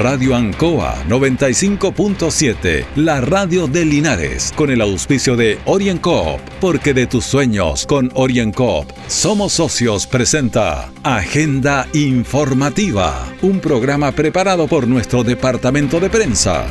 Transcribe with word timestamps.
Radio 0.00 0.34
Ancoa 0.34 1.04
95.7, 1.10 2.86
la 2.96 3.20
radio 3.20 3.66
de 3.66 3.84
Linares, 3.84 4.50
con 4.56 4.70
el 4.70 4.80
auspicio 4.80 5.36
de 5.36 5.58
OrienCoop, 5.66 6.40
porque 6.58 6.94
de 6.94 7.06
tus 7.06 7.26
sueños 7.26 7.84
con 7.84 8.10
OrienCoop 8.14 8.90
somos 9.08 9.52
socios 9.52 10.06
presenta 10.06 10.90
Agenda 11.02 11.86
Informativa, 11.92 13.28
un 13.42 13.60
programa 13.60 14.10
preparado 14.12 14.66
por 14.68 14.88
nuestro 14.88 15.22
departamento 15.22 16.00
de 16.00 16.08
prensa. 16.08 16.64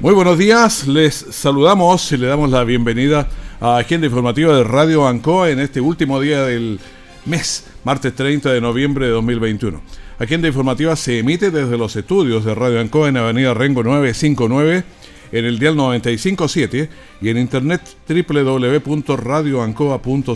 Muy 0.00 0.14
buenos 0.14 0.38
días, 0.38 0.86
les 0.86 1.14
saludamos 1.14 2.10
y 2.12 2.16
le 2.16 2.28
damos 2.28 2.48
la 2.48 2.64
bienvenida 2.64 3.28
a 3.60 3.76
Agenda 3.76 4.06
Informativa 4.06 4.56
de 4.56 4.64
Radio 4.64 5.06
Ancoa 5.06 5.50
en 5.50 5.60
este 5.60 5.82
último 5.82 6.18
día 6.18 6.44
del 6.44 6.80
mes, 7.26 7.66
martes 7.84 8.14
30 8.14 8.52
de 8.52 8.60
noviembre 8.60 9.06
de 9.06 9.12
2021. 9.12 9.80
Agenda 10.18 10.48
Informativa 10.48 10.94
se 10.96 11.18
emite 11.18 11.50
desde 11.50 11.78
los 11.78 11.96
estudios 11.96 12.44
de 12.44 12.54
Radio 12.54 12.80
Ancoa 12.80 13.08
en 13.08 13.16
Avenida 13.16 13.54
Rengo 13.54 13.82
959 13.82 14.84
en 15.32 15.44
el 15.44 15.58
dial 15.58 15.76
957 15.76 16.88
y 17.22 17.28
en 17.28 17.38
internet 17.38 17.82
www.radioancoa.cl. 18.08 20.30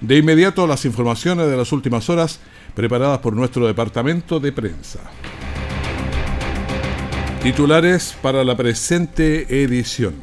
De 0.00 0.16
inmediato 0.16 0.66
las 0.66 0.84
informaciones 0.84 1.48
de 1.48 1.56
las 1.56 1.72
últimas 1.72 2.08
horas 2.08 2.40
preparadas 2.74 3.18
por 3.18 3.34
nuestro 3.34 3.66
departamento 3.66 4.40
de 4.40 4.52
prensa. 4.52 5.00
Titulares 7.42 8.16
para 8.20 8.44
la 8.44 8.56
presente 8.56 9.62
edición. 9.62 10.14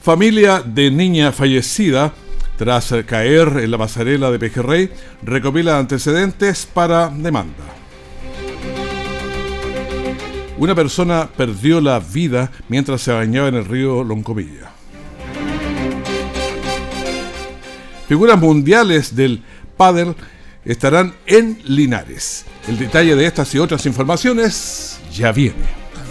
Familia 0.00 0.62
de 0.64 0.90
niña 0.90 1.32
fallecida 1.32 2.14
tras 2.56 2.94
caer 3.06 3.60
en 3.62 3.70
la 3.70 3.78
pasarela 3.78 4.30
de 4.30 4.38
Pejerrey 4.38 4.90
recopila 5.22 5.78
antecedentes 5.78 6.66
para 6.66 7.08
demanda. 7.08 7.64
Una 10.56 10.74
persona 10.74 11.28
perdió 11.36 11.80
la 11.80 11.98
vida 11.98 12.50
mientras 12.68 13.02
se 13.02 13.12
bañaba 13.12 13.48
en 13.48 13.56
el 13.56 13.64
río 13.64 14.04
Loncomilla. 14.04 14.70
Figuras 18.06 18.38
mundiales 18.38 19.16
del 19.16 19.42
pádel 19.76 20.14
estarán 20.64 21.14
en 21.26 21.58
Linares. 21.64 22.44
El 22.68 22.78
detalle 22.78 23.16
de 23.16 23.26
estas 23.26 23.54
y 23.54 23.58
otras 23.58 23.84
informaciones 23.86 25.00
ya 25.12 25.32
viene 25.32 25.83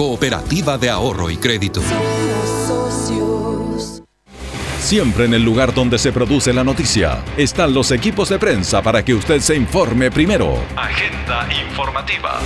Cooperativa 0.00 0.78
de 0.78 0.88
Ahorro 0.88 1.28
y 1.28 1.36
Crédito. 1.36 1.82
Siempre 4.78 5.26
en 5.26 5.34
el 5.34 5.44
lugar 5.44 5.74
donde 5.74 5.98
se 5.98 6.10
produce 6.10 6.54
la 6.54 6.64
noticia 6.64 7.22
están 7.36 7.74
los 7.74 7.90
equipos 7.90 8.30
de 8.30 8.38
prensa 8.38 8.80
para 8.80 9.04
que 9.04 9.12
usted 9.12 9.40
se 9.40 9.54
informe 9.54 10.10
primero. 10.10 10.54
Agenda 10.74 11.46
informativa. 11.68 12.40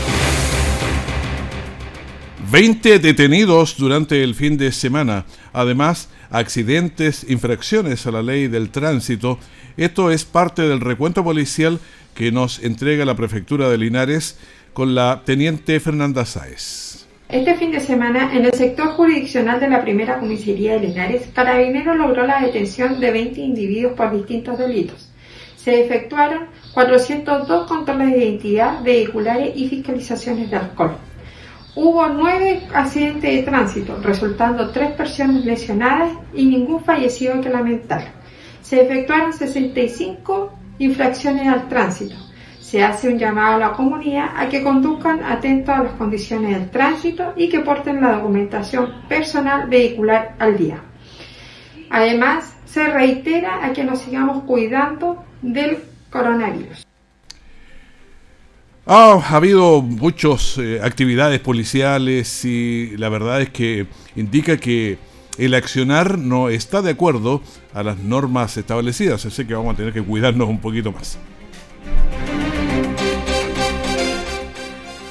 20 2.51 2.99
detenidos 2.99 3.77
durante 3.77 4.25
el 4.25 4.35
fin 4.35 4.57
de 4.57 4.73
semana. 4.73 5.25
Además, 5.53 6.09
accidentes, 6.31 7.25
infracciones 7.31 8.05
a 8.09 8.11
la 8.11 8.25
ley 8.25 8.49
del 8.49 8.71
tránsito. 8.71 9.39
Esto 9.77 10.11
es 10.11 10.25
parte 10.25 10.63
del 10.63 10.81
recuento 10.81 11.23
policial 11.23 11.79
que 12.17 12.33
nos 12.33 12.59
entrega 12.59 13.05
la 13.05 13.15
prefectura 13.15 13.69
de 13.69 13.79
Linares 13.79 14.41
con 14.73 14.97
la 14.97 15.23
teniente 15.25 15.79
Fernanda 15.79 16.27
Sáez. 16.27 17.04
Este 17.29 17.55
fin 17.55 17.73
de 17.73 17.81
semana, 17.81 18.35
en 18.35 18.45
el 18.45 18.53
sector 18.53 18.89
jurisdiccional 18.89 19.59
de 19.59 19.69
la 19.69 19.81
primera 19.81 20.19
comisaría 20.19 20.75
de 20.75 20.89
Linares, 20.89 21.29
Carabineros 21.35 21.97
logró 21.97 22.27
la 22.27 22.43
detención 22.43 23.01
de 23.01 23.11
20 23.11 23.41
individuos 23.41 23.95
por 23.95 24.13
distintos 24.13 24.59
delitos. 24.59 25.11
Se 25.57 25.83
efectuaron 25.83 26.49
402 26.75 27.67
controles 27.67 28.11
de 28.11 28.27
identidad 28.27 28.83
vehiculares 28.83 29.57
y 29.57 29.69
fiscalizaciones 29.69 30.51
de 30.51 30.57
alcohol. 30.57 30.97
Hubo 31.75 32.09
nueve 32.09 32.63
accidentes 32.75 33.35
de 33.35 33.43
tránsito, 33.43 33.99
resultando 34.03 34.71
tres 34.71 34.93
personas 34.93 35.45
lesionadas 35.47 36.13
y 36.35 36.45
ningún 36.45 36.85
fallecido 36.85 37.41
que 37.41 37.49
lamentar. 37.49 38.13
Se 38.61 38.83
efectuaron 38.83 39.33
65 39.33 40.53
infracciones 40.79 41.49
al 41.49 41.69
tránsito, 41.69 42.17
se 42.65 42.83
hace 42.83 43.11
un 43.11 43.19
llamado 43.19 43.57
a 43.57 43.59
la 43.59 43.73
comunidad 43.73 44.31
a 44.35 44.49
que 44.49 44.63
conduzcan 44.63 45.23
atentos 45.23 45.75
a 45.75 45.83
las 45.83 45.93
condiciones 45.93 46.59
del 46.59 46.71
tránsito 46.71 47.35
y 47.37 47.51
que 47.51 47.61
porten 47.61 48.01
la 48.01 48.13
documentación 48.13 49.03
personal 49.07 49.69
vehicular 49.69 50.35
al 50.39 50.57
día. 50.57 50.81
Además, 51.91 52.57
se 52.65 52.87
reitera 52.89 53.67
a 53.67 53.75
que 53.75 53.85
nos 53.85 53.99
sigamos 53.99 54.45
cuidando 54.45 55.23
del 55.43 55.77
coronavirus. 56.09 56.87
ha 58.87 59.37
habido 59.37 59.83
muchas 59.83 60.57
eh, 60.57 60.81
actividades 60.83 61.41
policiales 61.41 62.47
y 62.47 62.97
la 62.97 63.11
verdad 63.11 63.43
es 63.43 63.51
que 63.51 63.89
indica 64.17 64.57
que 64.57 64.97
el 65.37 65.53
accionar 65.53 66.19
no 66.19 66.49
está 66.49 66.81
de 66.81 66.93
acuerdo 66.93 67.43
a 67.75 67.83
las 67.83 67.99
normas 67.99 68.57
establecidas, 68.57 69.27
así 69.27 69.45
que 69.45 69.53
vamos 69.53 69.75
a 69.75 69.77
tener 69.77 69.93
que 69.93 70.03
cuidarnos 70.03 70.49
un 70.49 70.61
poquito 70.61 70.93
más. 70.93 71.19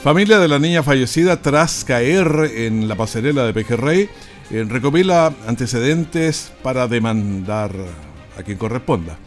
Familia 0.04 0.38
de 0.40 0.50
la 0.50 0.60
niña 0.60 0.84
fallecida 0.84 1.42
tras 1.42 1.86
caer 1.86 2.52
en 2.56 2.90
la 2.90 2.96
pasarela 2.98 3.46
de 3.46 3.54
Pejerrey 3.54 4.10
eh, 4.52 4.66
recopila 4.68 5.34
antecedentes 5.48 6.52
para 6.62 6.90
demandar 6.90 7.72
a 8.38 8.44
quien 8.44 8.58
corresponda. 8.58 9.18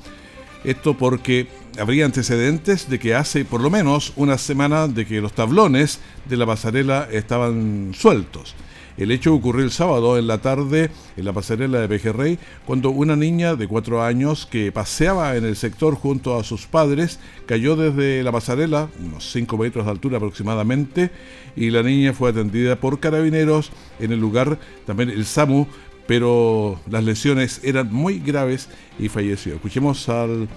Esto 0.65 0.95
porque 0.95 1.49
habría 1.79 2.05
antecedentes 2.05 2.91
de 2.91 2.99
que 2.99 3.15
hace 3.15 3.47
por 3.47 3.63
lo 3.63 3.71
menos 3.71 4.13
una 4.17 4.37
semana 4.37 4.87
de 4.87 5.07
que 5.07 5.23
los 5.23 5.33
tablones 5.33 5.99
de 6.27 6.37
la 6.37 6.45
pasarela 6.45 7.09
estaban 7.11 7.93
sueltos. 7.95 8.55
El 8.97 9.11
hecho 9.11 9.35
ocurrió 9.35 9.63
el 9.63 9.71
sábado 9.71 10.19
en 10.19 10.27
la 10.27 10.39
tarde 10.39 10.91
en 11.17 11.25
la 11.25 11.33
pasarela 11.35 11.81
de 11.81 11.89
Pejerrey, 11.89 12.39
cuando 12.65 12.91
una 12.91 13.15
niña 13.15 13.55
de 13.55 13.69
cuatro 13.69 14.03
años 14.03 14.47
que 14.47 14.73
paseaba 14.73 15.37
en 15.37 15.45
el 15.45 15.57
sector 15.57 15.95
junto 15.97 16.39
a 16.39 16.45
sus 16.45 16.67
padres 16.67 17.19
cayó 17.45 17.77
desde 17.77 18.23
la 18.23 18.33
pasarela, 18.33 18.89
unos 18.99 19.31
5 19.33 19.59
metros 19.59 19.85
de 19.85 19.91
altura 19.91 20.17
aproximadamente, 20.17 21.11
y 21.57 21.71
la 21.71 21.83
niña 21.83 22.15
fue 22.15 22.31
atendida 22.31 22.77
por 22.77 22.99
carabineros 22.99 23.71
en 24.01 24.13
el 24.13 24.21
lugar, 24.21 24.59
también 24.87 25.11
el 25.11 25.27
SAMU, 25.27 25.67
pero 26.07 26.81
las 26.89 27.05
lesiones 27.05 27.61
eran 27.65 27.93
muy 27.93 28.19
graves 28.19 28.69
y 28.99 29.09
falleció. 29.09 29.55
Escuchemos 29.55 30.09
al 30.09 30.49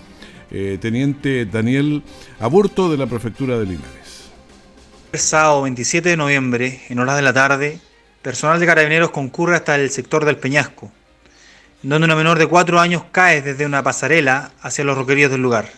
eh, 0.51 0.77
teniente 0.79 1.45
Daniel 1.45 2.03
Aburto 2.39 2.89
de 2.89 2.97
la 2.97 3.07
prefectura 3.07 3.59
de 3.59 3.65
Linares. 3.65 4.29
El 5.11 5.19
sábado 5.19 5.63
27 5.63 6.09
de 6.09 6.17
noviembre, 6.17 6.81
en 6.87 6.99
horas 6.99 7.15
de 7.15 7.21
la 7.23 7.33
tarde, 7.33 7.79
Personal 8.21 8.59
de 8.59 8.65
carabineros 8.65 9.11
concurre 9.11 9.55
hasta 9.55 9.75
el 9.75 9.89
sector 9.91 10.25
del 10.25 10.35
Peñasco, 10.35 10.91
donde 11.81 12.05
una 12.05 12.17
menor 12.17 12.37
de 12.37 12.47
cuatro 12.47 12.81
años 12.81 13.03
cae 13.13 13.41
desde 13.41 13.65
una 13.65 13.81
pasarela 13.81 14.51
hacia 14.61 14.83
los 14.83 14.97
roqueríos 14.97 15.31
del 15.31 15.41
lugar, 15.41 15.69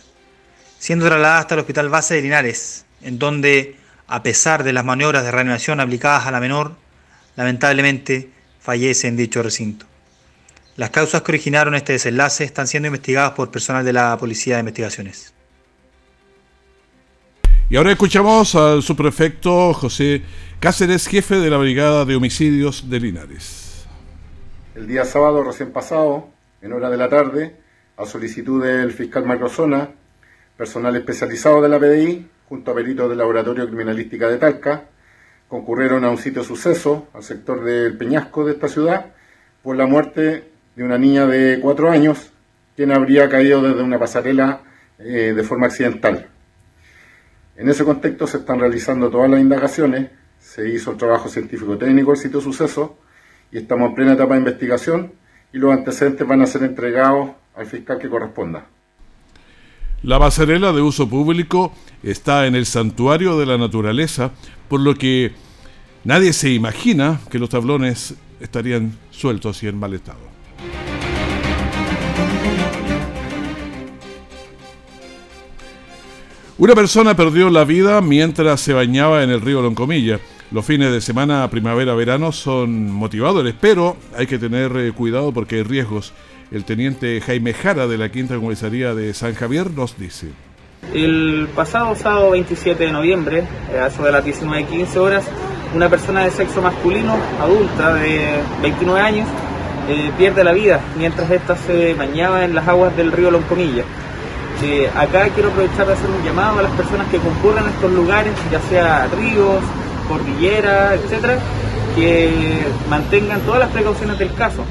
siendo 0.80 1.06
trasladada 1.06 1.38
hasta 1.38 1.54
el 1.54 1.60
hospital 1.60 1.88
base 1.88 2.14
de 2.14 2.22
Linares, 2.22 2.84
en 3.00 3.20
donde, 3.20 3.76
a 4.08 4.24
pesar 4.24 4.64
de 4.64 4.72
las 4.72 4.84
maniobras 4.84 5.22
de 5.22 5.30
reanimación 5.30 5.78
aplicadas 5.78 6.26
a 6.26 6.32
la 6.32 6.40
menor, 6.40 6.74
lamentablemente 7.36 8.30
fallece 8.60 9.06
en 9.06 9.16
dicho 9.16 9.40
recinto. 9.40 9.86
Las 10.76 10.90
causas 10.90 11.22
que 11.22 11.30
originaron 11.30 11.76
este 11.76 11.92
desenlace 11.92 12.42
están 12.42 12.66
siendo 12.66 12.88
investigadas 12.88 13.32
por 13.32 13.52
personal 13.52 13.84
de 13.84 13.92
la 13.92 14.16
Policía 14.16 14.54
de 14.54 14.60
Investigaciones. 14.60 15.31
Y 17.68 17.76
ahora 17.76 17.92
escuchamos 17.92 18.54
al 18.54 18.82
subprefecto 18.82 19.72
José 19.72 20.22
Cáceres, 20.60 21.06
jefe 21.06 21.36
de 21.36 21.50
la 21.50 21.56
Brigada 21.56 22.04
de 22.04 22.16
Homicidios 22.16 22.90
de 22.90 23.00
Linares. 23.00 23.86
El 24.74 24.86
día 24.86 25.04
sábado 25.04 25.42
recién 25.42 25.72
pasado, 25.72 26.28
en 26.60 26.72
hora 26.72 26.90
de 26.90 26.96
la 26.96 27.08
tarde, 27.08 27.56
a 27.96 28.06
solicitud 28.06 28.62
del 28.64 28.92
fiscal 28.92 29.24
Macrozona, 29.24 29.90
personal 30.56 30.94
especializado 30.96 31.62
de 31.62 31.68
la 31.68 31.78
PDI, 31.78 32.28
junto 32.48 32.70
a 32.70 32.74
peritos 32.74 33.08
del 33.08 33.18
Laboratorio 33.18 33.66
Criminalística 33.66 34.28
de 34.28 34.38
Talca, 34.38 34.84
concurrieron 35.48 36.04
a 36.04 36.10
un 36.10 36.18
sitio 36.18 36.44
suceso, 36.44 37.08
al 37.14 37.22
sector 37.22 37.64
del 37.64 37.96
Peñasco 37.96 38.44
de 38.44 38.52
esta 38.52 38.68
ciudad, 38.68 39.06
por 39.62 39.76
la 39.76 39.86
muerte 39.86 40.50
de 40.76 40.84
una 40.84 40.98
niña 40.98 41.26
de 41.26 41.58
cuatro 41.60 41.90
años, 41.90 42.32
quien 42.76 42.92
habría 42.92 43.28
caído 43.28 43.62
desde 43.62 43.82
una 43.82 43.98
pasarela 43.98 44.60
eh, 44.98 45.32
de 45.34 45.42
forma 45.42 45.66
accidental. 45.66 46.28
En 47.56 47.68
ese 47.68 47.84
contexto 47.84 48.26
se 48.26 48.38
están 48.38 48.60
realizando 48.60 49.10
todas 49.10 49.30
las 49.30 49.40
indagaciones, 49.40 50.10
se 50.38 50.68
hizo 50.70 50.92
el 50.92 50.96
trabajo 50.96 51.28
científico-técnico 51.28 52.12
del 52.12 52.20
sitio 52.20 52.40
suceso 52.40 52.98
y 53.50 53.58
estamos 53.58 53.90
en 53.90 53.94
plena 53.94 54.12
etapa 54.14 54.34
de 54.34 54.40
investigación 54.40 55.12
y 55.52 55.58
los 55.58 55.72
antecedentes 55.72 56.26
van 56.26 56.40
a 56.40 56.46
ser 56.46 56.62
entregados 56.62 57.30
al 57.54 57.66
fiscal 57.66 57.98
que 57.98 58.08
corresponda. 58.08 58.66
La 60.02 60.18
pasarela 60.18 60.72
de 60.72 60.80
uso 60.80 61.08
público 61.08 61.72
está 62.02 62.46
en 62.46 62.56
el 62.56 62.66
santuario 62.66 63.38
de 63.38 63.46
la 63.46 63.58
naturaleza, 63.58 64.32
por 64.68 64.80
lo 64.80 64.94
que 64.94 65.32
nadie 66.04 66.32
se 66.32 66.50
imagina 66.50 67.20
que 67.30 67.38
los 67.38 67.50
tablones 67.50 68.14
estarían 68.40 68.98
sueltos 69.10 69.62
y 69.62 69.68
en 69.68 69.78
mal 69.78 69.94
estado. 69.94 70.31
Una 76.62 76.76
persona 76.76 77.16
perdió 77.16 77.50
la 77.50 77.64
vida 77.64 78.00
mientras 78.00 78.60
se 78.60 78.72
bañaba 78.72 79.24
en 79.24 79.30
el 79.30 79.40
río 79.40 79.62
Loncomilla. 79.62 80.20
Los 80.52 80.64
fines 80.64 80.92
de 80.92 81.00
semana, 81.00 81.50
primavera, 81.50 81.92
verano 81.96 82.30
son 82.30 82.88
motivadores, 82.92 83.52
pero 83.60 83.96
hay 84.16 84.28
que 84.28 84.38
tener 84.38 84.70
eh, 84.76 84.92
cuidado 84.92 85.32
porque 85.32 85.56
hay 85.56 85.62
riesgos. 85.64 86.12
El 86.52 86.64
teniente 86.64 87.20
Jaime 87.20 87.52
Jara 87.52 87.88
de 87.88 87.98
la 87.98 88.10
Quinta 88.10 88.36
Comisaría 88.36 88.94
de 88.94 89.12
San 89.12 89.34
Javier 89.34 89.72
nos 89.72 89.98
dice. 89.98 90.28
El 90.94 91.48
pasado 91.52 91.96
sábado 91.96 92.30
27 92.30 92.84
de 92.84 92.92
noviembre, 92.92 93.42
eh, 93.74 93.80
a 93.80 93.88
eso 93.88 94.04
de 94.04 94.12
las 94.12 94.24
19.15 94.24 94.96
horas, 94.98 95.24
una 95.74 95.88
persona 95.88 96.22
de 96.22 96.30
sexo 96.30 96.62
masculino, 96.62 97.16
adulta, 97.40 97.94
de 97.94 98.36
29 98.62 99.00
años, 99.00 99.28
eh, 99.88 100.12
pierde 100.16 100.44
la 100.44 100.52
vida 100.52 100.80
mientras 100.96 101.28
ésta 101.28 101.56
se 101.56 101.94
bañaba 101.94 102.44
en 102.44 102.54
las 102.54 102.68
aguas 102.68 102.96
del 102.96 103.10
río 103.10 103.32
Loncomilla. 103.32 103.82
Eh, 104.62 104.88
acá 104.94 105.28
quiero 105.30 105.48
aprovechar 105.48 105.86
de 105.88 105.94
hacer 105.94 106.08
un 106.08 106.24
llamado 106.24 106.60
a 106.60 106.62
las 106.62 106.72
personas 106.72 107.08
que 107.08 107.18
concurren 107.18 107.66
a 107.66 107.70
estos 107.70 107.92
lugares, 107.92 108.32
ya 108.50 108.60
sea 108.68 109.08
ríos, 109.08 109.60
cordillera, 110.08 110.94
etcétera, 110.94 111.38
que 111.96 112.64
mantengan 112.88 113.40
todas 113.40 113.58
las 113.58 113.70
precauciones 113.70 114.18
del 114.20 114.32
caso, 114.34 114.64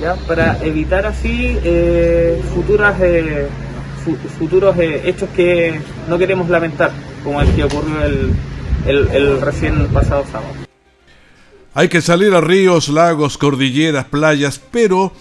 ¿ya? 0.00 0.14
para 0.26 0.58
evitar 0.64 1.04
así 1.04 1.58
eh, 1.62 2.40
futuras, 2.54 2.96
futuros 4.38 4.76
hechos 4.78 5.28
que 5.36 5.78
no 6.08 6.16
queremos 6.16 6.48
lamentar, 6.48 6.90
como 7.22 7.42
el 7.42 7.48
que 7.54 7.64
ocurrió 7.64 8.02
el, 8.02 8.34
el, 8.86 9.40
recién 9.42 9.86
pasado 9.88 10.24
sábado. 10.30 10.52
Hay 11.74 11.88
que 11.88 12.00
salir 12.00 12.32
a 12.34 12.40
ríos, 12.40 12.88
lagos, 12.88 13.36
cordilleras, 13.36 14.06
playas, 14.06 14.58
pero 14.70 15.12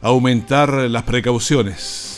aumentar 0.00 0.72
las 0.72 1.02
precauciones. 1.04 2.17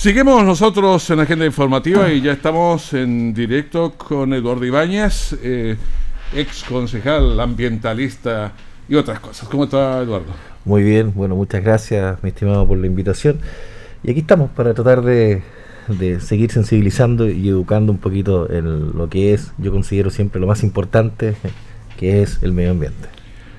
Seguimos 0.00 0.42
nosotros 0.44 1.10
en 1.10 1.18
la 1.18 1.24
agenda 1.24 1.44
informativa 1.44 2.10
y 2.10 2.22
ya 2.22 2.32
estamos 2.32 2.94
en 2.94 3.34
directo 3.34 3.92
con 3.98 4.32
Eduardo 4.32 4.64
Ibáñez, 4.64 5.36
eh, 5.42 5.76
ex 6.34 6.64
concejal, 6.64 7.38
ambientalista 7.38 8.54
y 8.88 8.94
otras 8.94 9.20
cosas. 9.20 9.46
¿Cómo 9.50 9.64
está 9.64 10.00
Eduardo? 10.00 10.32
Muy 10.64 10.82
bien, 10.82 11.12
bueno, 11.14 11.36
muchas 11.36 11.62
gracias, 11.62 12.16
mi 12.22 12.30
estimado, 12.30 12.66
por 12.66 12.78
la 12.78 12.86
invitación. 12.86 13.40
Y 14.02 14.10
aquí 14.10 14.20
estamos 14.20 14.50
para 14.52 14.72
tratar 14.72 15.02
de, 15.02 15.42
seguir 16.20 16.50
sensibilizando 16.50 17.28
y 17.28 17.50
educando 17.50 17.92
un 17.92 17.98
poquito 17.98 18.50
en 18.50 18.96
lo 18.96 19.10
que 19.10 19.34
es, 19.34 19.52
yo 19.58 19.70
considero 19.70 20.08
siempre 20.08 20.40
lo 20.40 20.46
más 20.46 20.62
importante, 20.62 21.34
que 21.98 22.22
es 22.22 22.38
el 22.42 22.54
medio 22.54 22.70
ambiente. 22.70 23.06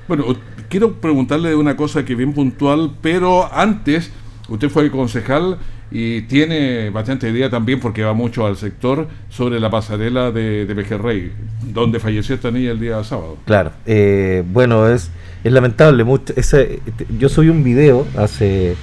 Bueno, 0.07 0.25
quiero 0.69 0.93
preguntarle 0.93 1.53
una 1.53 1.77
cosa 1.77 2.03
que 2.03 2.15
bien 2.15 2.33
puntual, 2.33 2.93
pero 2.99 3.47
antes, 3.53 4.11
usted 4.49 4.69
fue 4.69 4.89
concejal 4.89 5.59
y 5.91 6.21
tiene 6.21 6.89
bastante 6.89 7.29
idea 7.29 7.49
también 7.49 7.79
porque 7.79 8.03
va 8.03 8.13
mucho 8.13 8.45
al 8.45 8.55
sector 8.55 9.07
sobre 9.29 9.59
la 9.59 9.69
pasarela 9.69 10.31
de, 10.31 10.65
de 10.65 10.75
Pejerrey, 10.75 11.33
donde 11.73 11.99
falleció 11.99 12.33
esta 12.33 12.49
niña 12.49 12.71
el 12.71 12.79
día 12.79 13.03
sábado. 13.03 13.37
Claro, 13.45 13.71
eh, 13.85 14.43
bueno, 14.51 14.87
es, 14.87 15.11
es 15.43 15.51
lamentable. 15.51 16.05
Mucho, 16.05 16.33
ese, 16.37 16.79
yo 17.19 17.27
subí 17.27 17.49
un 17.49 17.63
video 17.63 18.07
hace 18.17 18.75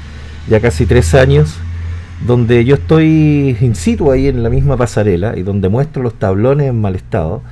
ya 0.48 0.60
casi 0.60 0.86
tres 0.86 1.14
años 1.14 1.56
donde 2.26 2.64
yo 2.64 2.74
estoy 2.74 3.56
in 3.60 3.74
situ 3.74 4.10
ahí 4.10 4.26
en 4.26 4.42
la 4.42 4.50
misma 4.50 4.76
pasarela 4.76 5.36
y 5.36 5.42
donde 5.42 5.68
muestro 5.68 6.02
los 6.02 6.14
tablones 6.14 6.68
en 6.68 6.80
mal 6.80 6.94
estado. 6.94 7.42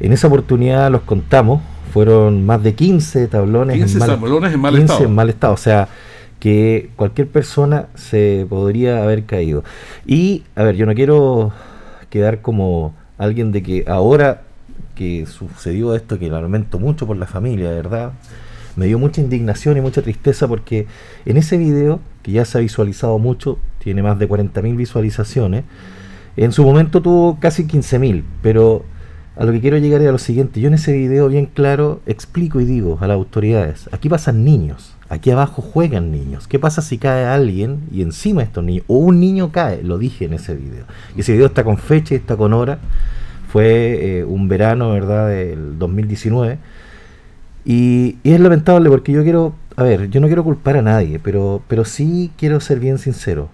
En 0.00 0.12
esa 0.12 0.28
oportunidad 0.28 0.90
los 0.90 1.02
contamos, 1.02 1.60
fueron 1.92 2.46
más 2.46 2.62
de 2.62 2.74
15 2.74 3.28
tablones, 3.28 3.76
en, 3.94 3.98
mal, 3.98 4.08
tablones 4.08 4.54
en 4.54 4.60
mal 4.60 4.72
15 4.72 4.84
estado. 4.84 5.08
en 5.08 5.14
mal 5.14 5.28
estado. 5.28 5.54
O 5.54 5.58
sea, 5.58 5.88
que 6.42 6.90
cualquier 6.96 7.28
persona 7.28 7.86
se 7.94 8.46
podría 8.48 9.04
haber 9.04 9.26
caído. 9.26 9.62
Y, 10.04 10.42
a 10.56 10.64
ver, 10.64 10.74
yo 10.74 10.86
no 10.86 10.94
quiero 10.96 11.52
quedar 12.10 12.40
como 12.40 12.96
alguien 13.16 13.52
de 13.52 13.62
que 13.62 13.84
ahora 13.86 14.42
que 14.96 15.26
sucedió 15.26 15.94
esto, 15.94 16.18
que 16.18 16.28
lo 16.28 16.42
lamento 16.42 16.80
mucho 16.80 17.06
por 17.06 17.16
la 17.16 17.28
familia, 17.28 17.70
verdad, 17.70 18.14
me 18.74 18.86
dio 18.86 18.98
mucha 18.98 19.20
indignación 19.20 19.76
y 19.76 19.82
mucha 19.82 20.02
tristeza 20.02 20.48
porque 20.48 20.88
en 21.26 21.36
ese 21.36 21.58
video, 21.58 22.00
que 22.24 22.32
ya 22.32 22.44
se 22.44 22.58
ha 22.58 22.60
visualizado 22.60 23.20
mucho, 23.20 23.60
tiene 23.78 24.02
más 24.02 24.18
de 24.18 24.28
40.000 24.28 24.76
visualizaciones, 24.76 25.62
en 26.36 26.50
su 26.50 26.64
momento 26.64 27.02
tuvo 27.02 27.38
casi 27.38 27.68
15.000, 27.68 28.24
pero 28.42 28.84
a 29.36 29.44
lo 29.44 29.52
que 29.52 29.60
quiero 29.60 29.78
llegar 29.78 30.02
es 30.02 30.08
a 30.08 30.12
lo 30.12 30.18
siguiente, 30.18 30.60
yo 30.60 30.66
en 30.66 30.74
ese 30.74 30.92
video 30.92 31.28
bien 31.28 31.46
claro 31.46 32.00
explico 32.04 32.60
y 32.60 32.64
digo 32.64 32.98
a 33.00 33.06
las 33.06 33.14
autoridades, 33.14 33.88
aquí 33.92 34.08
pasan 34.08 34.44
niños, 34.44 34.96
Aquí 35.12 35.30
abajo 35.30 35.60
juegan 35.60 36.10
niños. 36.10 36.48
¿Qué 36.48 36.58
pasa 36.58 36.80
si 36.80 36.96
cae 36.96 37.26
alguien 37.26 37.80
y 37.92 38.00
encima 38.00 38.40
de 38.40 38.46
estos 38.46 38.64
niños, 38.64 38.86
o 38.86 38.96
un 38.96 39.20
niño 39.20 39.52
cae? 39.52 39.82
Lo 39.82 39.98
dije 39.98 40.24
en 40.24 40.32
ese 40.32 40.54
video. 40.54 40.86
Y 41.14 41.20
ese 41.20 41.32
video 41.32 41.48
está 41.48 41.64
con 41.64 41.76
fecha 41.76 42.14
y 42.14 42.16
está 42.16 42.34
con 42.34 42.54
hora. 42.54 42.78
Fue 43.48 44.20
eh, 44.20 44.24
un 44.24 44.48
verano, 44.48 44.90
¿verdad?, 44.90 45.28
del 45.28 45.78
2019. 45.78 46.56
Y, 47.66 48.16
y, 48.22 48.32
es 48.32 48.40
lamentable 48.40 48.88
porque 48.88 49.12
yo 49.12 49.22
quiero, 49.22 49.54
a 49.76 49.82
ver, 49.82 50.08
yo 50.08 50.18
no 50.22 50.28
quiero 50.28 50.44
culpar 50.44 50.78
a 50.78 50.82
nadie, 50.82 51.20
pero, 51.22 51.62
pero 51.68 51.84
sí 51.84 52.32
quiero 52.38 52.58
ser 52.60 52.80
bien 52.80 52.96
sincero. 52.96 53.50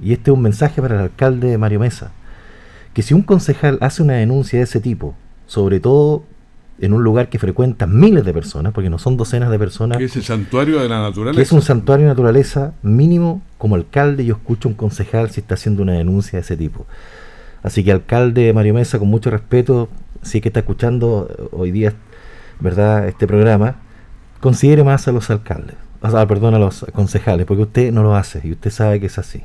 Y 0.00 0.12
este 0.12 0.30
es 0.30 0.36
un 0.36 0.42
mensaje 0.42 0.80
para 0.80 0.94
el 0.94 1.00
alcalde 1.00 1.58
Mario 1.58 1.80
Mesa. 1.80 2.12
Que 2.94 3.02
si 3.02 3.14
un 3.14 3.22
concejal 3.22 3.78
hace 3.80 4.00
una 4.00 4.12
denuncia 4.12 4.60
de 4.60 4.62
ese 4.62 4.78
tipo, 4.78 5.16
sobre 5.46 5.80
todo 5.80 6.22
en 6.80 6.92
un 6.92 7.02
lugar 7.02 7.28
que 7.28 7.38
frecuentan 7.38 7.98
miles 7.98 8.24
de 8.24 8.32
personas, 8.32 8.72
porque 8.72 8.90
no 8.90 8.98
son 8.98 9.16
docenas 9.16 9.50
de 9.50 9.58
personas. 9.58 9.98
Que 9.98 10.04
es 10.04 10.16
el 10.16 10.24
santuario 10.24 10.80
de 10.80 10.88
la 10.88 11.00
naturaleza. 11.02 11.36
Que 11.36 11.42
es 11.42 11.52
un 11.52 11.62
santuario 11.62 12.06
de 12.06 12.12
naturaleza 12.12 12.72
mínimo, 12.82 13.42
como 13.58 13.74
alcalde 13.74 14.24
yo 14.24 14.34
escucho 14.34 14.68
un 14.68 14.74
concejal 14.74 15.30
si 15.30 15.40
está 15.40 15.54
haciendo 15.54 15.82
una 15.82 15.92
denuncia 15.92 16.38
de 16.38 16.40
ese 16.40 16.56
tipo. 16.56 16.86
Así 17.62 17.84
que 17.84 17.92
alcalde 17.92 18.52
Mario 18.52 18.74
Mesa, 18.74 18.98
con 18.98 19.08
mucho 19.08 19.30
respeto, 19.30 19.88
si 20.22 20.40
que 20.40 20.48
está 20.48 20.60
escuchando 20.60 21.50
hoy 21.52 21.70
día, 21.70 21.92
¿verdad?, 22.60 23.06
este 23.06 23.26
programa, 23.26 23.76
considere 24.40 24.82
más 24.82 25.06
a 25.08 25.12
los 25.12 25.28
alcaldes, 25.30 25.76
o 26.00 26.26
perdón, 26.26 26.54
a 26.54 26.58
los 26.58 26.86
concejales, 26.94 27.46
porque 27.46 27.62
usted 27.62 27.92
no 27.92 28.02
lo 28.02 28.16
hace 28.16 28.40
y 28.42 28.52
usted 28.52 28.70
sabe 28.70 29.00
que 29.00 29.06
es 29.06 29.18
así. 29.18 29.42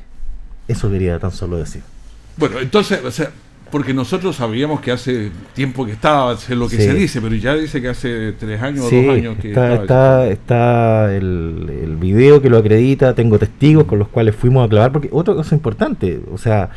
Eso 0.68 0.90
quería 0.90 1.20
tan 1.20 1.32
solo 1.32 1.58
decir. 1.58 1.84
Bueno, 2.38 2.60
entonces, 2.60 3.04
o 3.04 3.12
sea, 3.12 3.32
porque 3.76 3.94
nosotros 3.94 4.38
sabíamos 4.38 4.80
que 4.80 4.90
hace 4.90 5.32
tiempo 5.54 5.86
que 5.86 5.92
estaba, 5.92 6.32
es 6.32 6.50
lo 6.52 6.70
que 6.70 6.78
se 6.78 6.94
dice, 6.94 7.20
pero 7.20 7.36
ya 7.36 7.56
dice 7.56 7.82
que 7.82 7.90
hace 7.90 8.32
tres 8.32 8.62
años 8.62 8.86
o 8.86 8.90
dos 8.90 9.10
años 9.10 9.36
que 9.38 9.50
está, 9.50 9.74
está, 9.74 10.28
está 10.28 11.14
el, 11.14 11.70
el, 11.84 11.98
video 11.98 12.42
que 12.42 12.50
lo 12.50 12.58
acredita, 12.58 13.14
tengo 13.14 13.38
testigos 13.38 13.84
con 13.84 14.00
los 14.00 14.08
cuales 14.08 14.34
fuimos 14.34 14.66
a 14.66 14.70
clavar, 14.70 14.94
porque 14.94 15.10
otra 15.12 15.34
cosa 15.34 15.56
importante, 15.56 16.22
o 16.32 16.38
sea, 16.38 16.70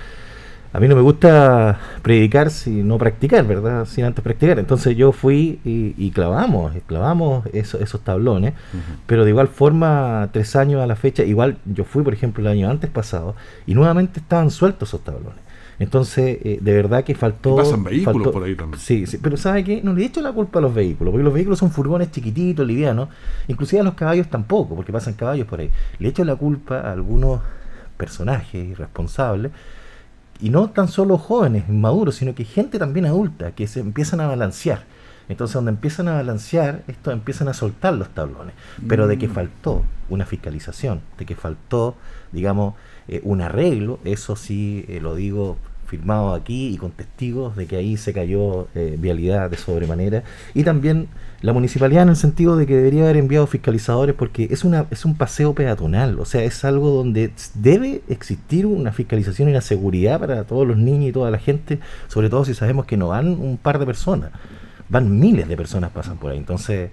a 0.72 0.80
mí 0.80 0.88
no 0.88 0.96
me 0.96 1.02
gusta 1.02 1.78
predicar 2.02 2.50
sin 2.50 2.88
no 2.88 2.98
practicar, 2.98 3.46
¿verdad? 3.46 3.84
Sin 3.84 4.04
antes 4.04 4.24
practicar. 4.24 4.58
Entonces 4.58 4.96
yo 4.96 5.12
fui 5.12 5.60
y, 5.64 6.10
clavamos, 6.10 6.72
clavamos 6.88 7.46
esos 7.52 8.00
tablones, 8.00 8.54
pero 9.06 9.22
de 9.22 9.30
igual 9.30 9.46
forma, 9.46 10.30
tres 10.32 10.56
años 10.56 10.82
a 10.82 10.86
la 10.88 10.96
fecha, 10.96 11.22
igual 11.22 11.58
yo 11.64 11.84
fui, 11.84 12.02
por 12.02 12.12
ejemplo, 12.12 12.42
el 12.42 12.48
año 12.48 12.68
antes 12.68 12.90
pasado, 12.90 13.36
y 13.68 13.74
nuevamente 13.74 14.18
estaban 14.18 14.50
sueltos 14.50 14.88
esos 14.88 15.04
tablones. 15.04 15.46
Entonces, 15.78 16.38
eh, 16.42 16.58
de 16.60 16.72
verdad 16.72 17.04
que 17.04 17.14
faltó. 17.14 17.56
pasan 17.56 17.84
vehículos 17.84 18.32
por 18.32 18.42
ahí 18.42 18.56
también. 18.56 18.80
Sí, 18.80 19.06
sí, 19.06 19.18
pero 19.18 19.36
¿sabe 19.36 19.62
qué? 19.62 19.80
No 19.82 19.92
le 19.92 20.02
he 20.02 20.06
hecho 20.06 20.20
la 20.20 20.32
culpa 20.32 20.58
a 20.58 20.62
los 20.62 20.74
vehículos, 20.74 21.12
porque 21.12 21.24
los 21.24 21.32
vehículos 21.32 21.58
son 21.58 21.70
furgones 21.70 22.10
chiquititos, 22.10 22.66
livianos, 22.66 23.08
inclusive 23.46 23.80
a 23.80 23.84
los 23.84 23.94
caballos 23.94 24.28
tampoco, 24.28 24.74
porque 24.74 24.92
pasan 24.92 25.14
caballos 25.14 25.46
por 25.46 25.60
ahí. 25.60 25.70
Le 25.98 26.08
he 26.08 26.10
hecho 26.10 26.24
la 26.24 26.34
culpa 26.36 26.80
a 26.80 26.92
algunos 26.92 27.40
personajes 27.96 28.64
irresponsables 28.64 29.52
y 30.40 30.50
no 30.50 30.70
tan 30.70 30.88
solo 30.88 31.18
jóvenes, 31.18 31.68
maduros, 31.68 32.16
sino 32.16 32.34
que 32.34 32.44
gente 32.44 32.78
también 32.78 33.06
adulta, 33.06 33.52
que 33.52 33.66
se 33.66 33.80
empiezan 33.80 34.20
a 34.20 34.26
balancear. 34.26 34.84
Entonces, 35.28 35.54
donde 35.54 35.72
empiezan 35.72 36.08
a 36.08 36.14
balancear, 36.14 36.84
estos 36.86 37.12
empiezan 37.12 37.48
a 37.48 37.54
soltar 37.54 37.94
los 37.94 38.08
tablones. 38.08 38.54
Pero 38.86 39.06
de 39.06 39.18
que 39.18 39.28
mm. 39.28 39.32
faltó 39.32 39.84
una 40.08 40.24
fiscalización, 40.24 41.02
de 41.18 41.26
que 41.26 41.34
faltó, 41.34 41.96
digamos, 42.32 42.74
eh, 43.08 43.20
un 43.24 43.40
arreglo, 43.40 43.98
eso 44.04 44.36
sí 44.36 44.84
eh, 44.88 45.00
lo 45.00 45.14
digo 45.14 45.56
firmado 45.88 46.34
aquí 46.34 46.68
y 46.68 46.76
con 46.76 46.90
testigos 46.90 47.56
de 47.56 47.66
que 47.66 47.76
ahí 47.76 47.96
se 47.96 48.12
cayó 48.12 48.68
eh, 48.74 48.96
vialidad 48.98 49.50
de 49.50 49.56
sobremanera. 49.56 50.22
Y 50.54 50.62
también 50.62 51.08
la 51.40 51.52
municipalidad 51.52 52.02
en 52.02 52.10
el 52.10 52.16
sentido 52.16 52.56
de 52.56 52.66
que 52.66 52.76
debería 52.76 53.04
haber 53.04 53.16
enviado 53.16 53.46
fiscalizadores 53.46 54.14
porque 54.14 54.48
es, 54.50 54.64
una, 54.64 54.86
es 54.90 55.04
un 55.04 55.16
paseo 55.16 55.54
peatonal, 55.54 56.20
o 56.20 56.24
sea, 56.24 56.44
es 56.44 56.64
algo 56.64 56.90
donde 56.90 57.32
debe 57.54 58.02
existir 58.08 58.66
una 58.66 58.92
fiscalización 58.92 59.48
y 59.48 59.52
una 59.52 59.60
seguridad 59.60 60.20
para 60.20 60.44
todos 60.44 60.66
los 60.66 60.76
niños 60.76 61.08
y 61.08 61.12
toda 61.12 61.30
la 61.30 61.38
gente, 61.38 61.78
sobre 62.08 62.28
todo 62.28 62.44
si 62.44 62.54
sabemos 62.54 62.84
que 62.84 62.96
no 62.96 63.08
van 63.08 63.28
un 63.28 63.56
par 63.56 63.78
de 63.78 63.86
personas, 63.86 64.30
van 64.88 65.18
miles 65.18 65.48
de 65.48 65.56
personas 65.56 65.90
pasan 65.90 66.18
por 66.18 66.32
ahí. 66.32 66.38
Entonces, 66.38 66.90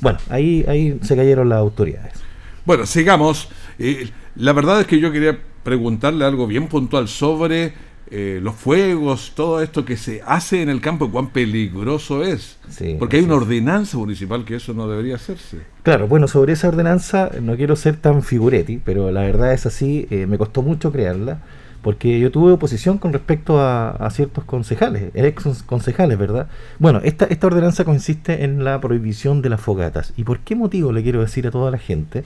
bueno, 0.00 0.18
ahí, 0.28 0.64
ahí 0.66 0.98
se 1.02 1.14
cayeron 1.14 1.48
las 1.48 1.58
autoridades. 1.58 2.14
Bueno, 2.64 2.86
sigamos. 2.86 3.48
Eh, 3.78 4.08
la 4.36 4.52
verdad 4.52 4.80
es 4.80 4.86
que 4.86 4.98
yo 4.98 5.12
quería 5.12 5.38
preguntarle 5.62 6.24
algo 6.24 6.46
bien 6.46 6.68
puntual 6.68 7.08
sobre 7.08 7.72
eh, 8.10 8.38
los 8.42 8.54
fuegos, 8.54 9.32
todo 9.34 9.62
esto 9.62 9.84
que 9.84 9.96
se 9.96 10.22
hace 10.26 10.62
en 10.62 10.68
el 10.68 10.80
campo, 10.80 11.10
cuán 11.10 11.30
peligroso 11.30 12.22
es. 12.22 12.58
Porque 12.98 13.16
hay 13.16 13.24
una 13.24 13.34
ordenanza 13.34 13.96
municipal 13.98 14.44
que 14.44 14.56
eso 14.56 14.74
no 14.74 14.88
debería 14.88 15.16
hacerse. 15.16 15.58
Claro, 15.82 16.06
bueno, 16.06 16.28
sobre 16.28 16.52
esa 16.52 16.68
ordenanza 16.68 17.30
no 17.40 17.56
quiero 17.56 17.76
ser 17.76 17.96
tan 17.96 18.22
figuretti, 18.22 18.80
pero 18.84 19.10
la 19.10 19.22
verdad 19.22 19.52
es 19.52 19.66
así, 19.66 20.06
eh, 20.10 20.26
me 20.26 20.38
costó 20.38 20.62
mucho 20.62 20.92
crearla, 20.92 21.40
porque 21.84 22.18
yo 22.18 22.32
tuve 22.32 22.52
oposición 22.52 22.98
con 22.98 23.12
respecto 23.12 23.60
a, 23.60 24.08
ciertos 24.10 24.42
concejales, 24.44 25.10
ex 25.14 25.62
concejales, 25.64 26.18
¿verdad? 26.18 26.48
Bueno, 26.78 27.00
esta, 27.04 27.28
ordenanza 27.46 27.84
consiste 27.84 28.42
en 28.42 28.64
la 28.64 28.80
prohibición 28.80 29.42
de 29.42 29.50
las 29.50 29.60
fogatas. 29.60 30.12
¿Y 30.16 30.24
por 30.24 30.40
qué 30.40 30.56
motivo 30.56 30.90
le 30.92 31.02
quiero 31.02 31.20
decir 31.20 31.46
a 31.46 31.50
toda 31.50 31.70
la 31.70 31.78
gente? 31.78 32.24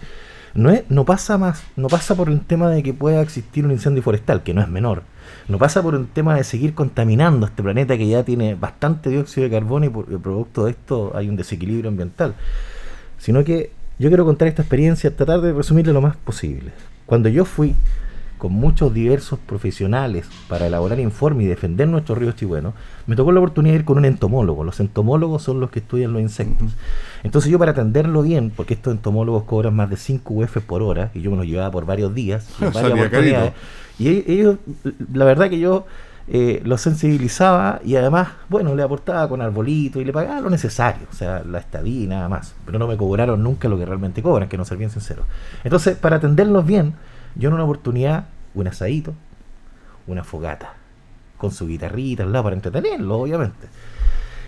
No, 0.54 0.70
es, 0.70 0.84
no 0.88 1.04
pasa 1.04 1.36
más, 1.36 1.62
no 1.76 1.88
pasa 1.88 2.14
por 2.14 2.30
el 2.30 2.40
tema 2.40 2.70
de 2.70 2.82
que 2.82 2.94
pueda 2.94 3.20
existir 3.20 3.66
un 3.66 3.72
incendio 3.72 4.02
forestal, 4.02 4.42
que 4.42 4.54
no 4.54 4.62
es 4.62 4.68
menor 4.68 5.02
no 5.48 5.58
pasa 5.58 5.82
por 5.82 5.94
un 5.94 6.06
tema 6.06 6.36
de 6.36 6.44
seguir 6.44 6.74
contaminando 6.74 7.46
este 7.46 7.62
planeta 7.62 7.96
que 7.96 8.06
ya 8.06 8.22
tiene 8.22 8.54
bastante 8.54 9.10
dióxido 9.10 9.44
de 9.44 9.50
carbono 9.50 9.86
y 9.86 9.88
por 9.88 10.06
el 10.10 10.18
producto 10.18 10.64
de 10.64 10.72
esto 10.72 11.12
hay 11.14 11.28
un 11.28 11.36
desequilibrio 11.36 11.88
ambiental, 11.88 12.34
sino 13.18 13.44
que 13.44 13.70
yo 13.98 14.08
quiero 14.08 14.24
contar 14.24 14.48
esta 14.48 14.62
experiencia, 14.62 15.14
tratar 15.14 15.40
de 15.40 15.52
resumirle 15.52 15.92
lo 15.92 16.00
más 16.00 16.16
posible. 16.16 16.70
Cuando 17.06 17.28
yo 17.28 17.44
fui 17.44 17.74
con 18.38 18.52
muchos 18.52 18.94
diversos 18.94 19.38
profesionales 19.38 20.26
para 20.48 20.66
elaborar 20.66 21.00
informes 21.00 21.44
y 21.44 21.48
defender 21.48 21.88
nuestros 21.88 22.16
ríos 22.16 22.36
chihuenos, 22.36 22.74
me 23.06 23.16
tocó 23.16 23.32
la 23.32 23.40
oportunidad 23.40 23.74
de 23.74 23.80
ir 23.80 23.84
con 23.84 23.98
un 23.98 24.04
entomólogo. 24.04 24.64
Los 24.64 24.80
entomólogos 24.80 25.42
son 25.42 25.60
los 25.60 25.70
que 25.70 25.80
estudian 25.80 26.12
los 26.12 26.22
insectos. 26.22 26.72
Entonces 27.22 27.50
yo 27.50 27.58
para 27.58 27.72
atenderlo 27.72 28.22
bien, 28.22 28.50
porque 28.54 28.74
estos 28.74 28.94
entomólogos 28.94 29.44
cobran 29.44 29.74
más 29.74 29.90
de 29.90 29.96
5 29.96 30.34
UF 30.34 30.58
por 30.58 30.82
hora, 30.82 31.10
y 31.14 31.20
yo 31.20 31.30
me 31.30 31.36
los 31.36 31.46
llevaba 31.46 31.70
por 31.70 31.84
varios 31.84 32.14
días, 32.14 32.48
varias 32.60 32.92
oportunidades, 32.92 33.52
y 33.98 34.08
e-, 34.08 34.24
ellos, 34.28 34.56
la 35.12 35.24
verdad 35.24 35.50
que 35.50 35.58
yo 35.58 35.84
eh, 36.30 36.60
los 36.62 36.82
sensibilizaba 36.82 37.80
y 37.82 37.96
además, 37.96 38.28
bueno, 38.50 38.74
le 38.74 38.82
aportaba 38.82 39.26
con 39.30 39.40
arbolito 39.40 39.98
y 39.98 40.04
le 40.04 40.12
pagaba 40.12 40.42
lo 40.42 40.50
necesario, 40.50 41.06
o 41.10 41.14
sea, 41.14 41.42
la 41.42 41.58
estadía 41.58 42.04
y 42.04 42.06
nada 42.06 42.28
más. 42.28 42.54
Pero 42.66 42.78
no 42.78 42.86
me 42.86 42.98
cobraron 42.98 43.42
nunca 43.42 43.66
lo 43.66 43.78
que 43.78 43.86
realmente 43.86 44.22
cobran, 44.22 44.46
que 44.46 44.58
no 44.58 44.66
ser 44.66 44.76
bien 44.76 44.90
sincero. 44.90 45.22
Entonces, 45.64 45.96
para 45.96 46.16
atenderlos 46.16 46.66
bien, 46.66 46.92
yo 47.38 47.48
en 47.48 47.54
una 47.54 47.64
oportunidad, 47.64 48.26
un 48.54 48.66
asadito, 48.66 49.14
una 50.06 50.24
fogata, 50.24 50.74
con 51.38 51.52
su 51.52 51.66
guitarrita 51.66 52.24
al 52.24 52.32
lado 52.32 52.44
para 52.44 52.56
entretenerlo, 52.56 53.20
obviamente. 53.20 53.68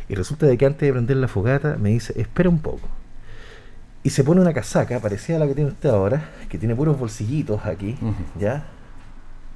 Y 0.08 0.14
resulta 0.16 0.46
de 0.46 0.58
que 0.58 0.66
antes 0.66 0.80
de 0.80 0.92
prender 0.92 1.16
la 1.16 1.28
fogata 1.28 1.76
me 1.78 1.90
dice, 1.90 2.20
espera 2.20 2.48
un 2.50 2.58
poco. 2.58 2.88
Y 4.02 4.10
se 4.10 4.24
pone 4.24 4.40
una 4.40 4.52
casaca, 4.52 4.98
parecida 4.98 5.36
a 5.36 5.40
la 5.40 5.46
que 5.46 5.54
tiene 5.54 5.70
usted 5.70 5.88
ahora, 5.90 6.30
que 6.48 6.58
tiene 6.58 6.74
puros 6.74 6.98
bolsillitos 6.98 7.64
aquí, 7.64 7.96
¿ya? 8.38 8.64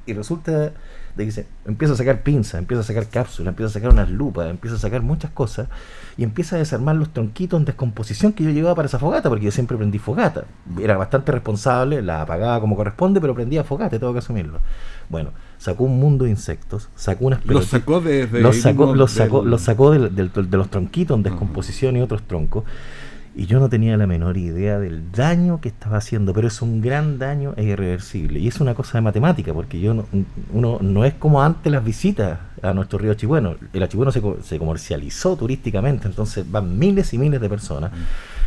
Y 0.07 0.13
resulta 0.13 0.73
de 1.17 1.25
que 1.25 1.31
se 1.31 1.47
empieza 1.65 1.95
a 1.95 1.97
sacar 1.97 2.23
pinzas, 2.23 2.59
empieza 2.59 2.81
a 2.81 2.85
sacar 2.85 3.07
cápsulas, 3.09 3.53
empieza 3.53 3.71
a 3.71 3.73
sacar 3.73 3.91
unas 3.93 4.11
lupas, 4.11 4.51
empieza 4.51 4.77
a 4.77 4.81
sacar 4.81 5.03
muchas 5.03 5.31
cosas 5.31 5.69
y 6.17 6.25
empieza 6.25 6.57
a 6.57 6.59
desarmar 6.59 6.97
los 6.97 7.13
tronquitos 7.13 7.59
en 7.59 7.65
descomposición 7.65 8.33
que 8.33 8.43
yo 8.43 8.51
llevaba 8.51 8.75
para 8.75 8.87
esa 8.87 8.99
fogata, 8.99 9.29
porque 9.29 9.45
yo 9.45 9.51
siempre 9.53 9.77
prendí 9.77 9.99
fogata. 9.99 10.45
Era 10.81 10.97
bastante 10.97 11.31
responsable, 11.31 12.03
la 12.03 12.23
apagaba 12.23 12.61
como 12.61 12.75
corresponde, 12.75 13.21
pero 13.21 13.35
prendía 13.35 13.63
fogata, 13.63 13.99
tengo 13.99 14.13
que 14.13 14.19
asumirlo. 14.19 14.59
Bueno, 15.09 15.31
sacó 15.59 15.85
un 15.85 16.01
mundo 16.01 16.25
de 16.25 16.31
insectos, 16.31 16.89
sacó 16.97 17.27
unas 17.27 17.45
Los 17.47 17.67
sacó 17.67 18.01
de, 18.01 18.27
los 18.33 18.57
sacó, 18.57 18.95
los 18.95 19.13
sacó, 19.13 19.45
los 19.45 19.63
sacó 19.63 19.93
de, 19.93 20.31
los 20.51 20.71
tronquitos 20.71 21.17
en 21.17 21.23
descomposición 21.23 21.97
y 21.97 22.01
otros 22.01 22.23
troncos 22.23 22.65
y 23.37 23.47
yo 23.47 23.59
no 23.59 23.69
tenía 23.69 23.97
la 23.97 24.07
menor 24.07 24.37
idea 24.37 24.79
del 24.79 25.11
daño 25.11 25.61
que 25.61 25.69
estaba 25.69 25.97
haciendo, 25.97 26.33
pero 26.33 26.47
es 26.47 26.63
un 26.63 26.81
gran 26.81 27.19
daño 27.19 27.53
e 27.57 27.65
irreversible. 27.65 28.39
Y 28.39 28.47
es 28.47 28.61
una 28.61 28.75
cosa 28.75 28.99
de 28.99 29.03
matemática, 29.03 29.53
porque 29.53 29.81
yo 29.81 29.93
no, 29.93 30.07
uno 30.53 30.79
no 30.81 31.05
es 31.05 31.15
como 31.15 31.43
antes 31.43 31.73
las 31.73 31.85
visitas 31.85 32.39
a 32.63 32.73
nuestro 32.73 32.99
río 32.99 33.15
Chihueno. 33.15 33.57
El 33.73 33.89
Chihueno 33.89 34.13
se, 34.13 34.23
se 34.43 34.59
comercializó 34.59 35.37
turísticamente, 35.37 36.07
entonces 36.07 36.49
van 36.49 36.79
miles 36.79 37.13
y 37.13 37.19
miles 37.19 37.41
de 37.41 37.49
personas. 37.49 37.91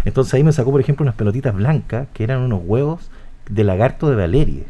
Entonces 0.05 0.33
ahí 0.35 0.43
me 0.43 0.53
sacó, 0.53 0.71
por 0.71 0.79
ejemplo, 0.79 1.03
unas 1.03 1.15
pelotitas 1.15 1.53
blancas 1.53 2.07
que 2.13 2.23
eran 2.23 2.41
unos 2.41 2.61
huevos 2.63 3.11
de 3.49 3.65
lagarto 3.65 4.09
de 4.09 4.15
Valerie. 4.15 4.67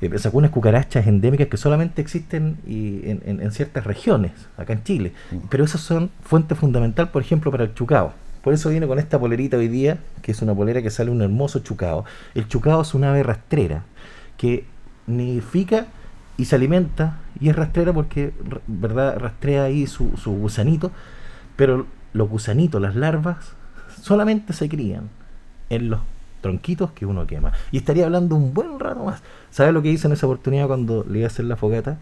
Eh, 0.00 0.08
me 0.08 0.18
sacó 0.18 0.38
unas 0.38 0.50
cucarachas 0.50 1.06
endémicas 1.06 1.46
que 1.46 1.56
solamente 1.56 2.02
existen 2.02 2.56
y 2.66 3.08
en, 3.08 3.40
en, 3.40 3.52
ciertas 3.52 3.84
regiones, 3.84 4.32
acá 4.56 4.72
en 4.72 4.82
Chile. 4.82 5.12
Pero 5.48 5.64
esas 5.64 5.80
son 5.80 6.10
fuente 6.24 6.56
fundamental, 6.56 7.10
por 7.10 7.22
ejemplo, 7.22 7.52
para 7.52 7.62
el 7.62 7.74
chucao 7.74 8.14
por 8.42 8.52
eso 8.52 8.70
viene 8.70 8.86
con 8.86 8.98
esta 8.98 9.18
polerita 9.18 9.56
hoy 9.56 9.68
día, 9.68 9.98
que 10.20 10.32
es 10.32 10.42
una 10.42 10.54
polera 10.54 10.82
que 10.82 10.90
sale 10.90 11.10
un 11.10 11.22
hermoso 11.22 11.60
chucao. 11.60 12.04
El 12.34 12.48
chucao 12.48 12.82
es 12.82 12.92
una 12.92 13.10
ave 13.10 13.22
rastrera 13.22 13.84
que 14.36 14.64
nidifica 15.06 15.86
y 16.36 16.46
se 16.46 16.56
alimenta 16.56 17.18
y 17.38 17.50
es 17.50 17.56
rastrera 17.56 17.92
porque 17.92 18.32
verdad 18.66 19.18
rastrea 19.18 19.64
ahí 19.64 19.86
su, 19.86 20.16
su 20.16 20.32
gusanito, 20.32 20.90
pero 21.54 21.86
los 22.12 22.28
gusanitos, 22.28 22.82
las 22.82 22.96
larvas, 22.96 23.54
solamente 24.00 24.52
se 24.52 24.68
crían 24.68 25.08
en 25.70 25.90
los 25.90 26.00
tronquitos 26.40 26.90
que 26.90 27.06
uno 27.06 27.28
quema. 27.28 27.52
Y 27.70 27.76
estaría 27.76 28.06
hablando 28.06 28.34
un 28.34 28.52
buen 28.52 28.80
rato 28.80 29.04
más. 29.04 29.22
¿Sabes 29.50 29.72
lo 29.72 29.82
que 29.82 29.90
hice 29.90 30.08
en 30.08 30.14
esa 30.14 30.26
oportunidad 30.26 30.66
cuando 30.66 31.04
le 31.08 31.18
iba 31.18 31.26
a 31.26 31.30
hacer 31.30 31.44
la 31.44 31.54
fogata? 31.54 31.98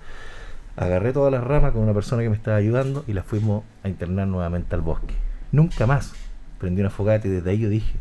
Agarré 0.76 1.12
todas 1.12 1.30
las 1.30 1.44
ramas 1.44 1.72
con 1.72 1.82
una 1.82 1.92
persona 1.92 2.22
que 2.22 2.30
me 2.30 2.36
estaba 2.36 2.56
ayudando 2.56 3.04
y 3.06 3.12
las 3.12 3.26
fuimos 3.26 3.64
a 3.84 3.88
internar 3.88 4.26
nuevamente 4.26 4.74
al 4.74 4.80
bosque. 4.80 5.14
Nunca 5.52 5.86
más 5.86 6.14
prendí 6.60 6.80
una 6.80 6.90
fogata 6.90 7.26
y 7.26 7.30
desde 7.30 7.50
ahí 7.50 7.58
yo 7.58 7.68
dije, 7.68 7.94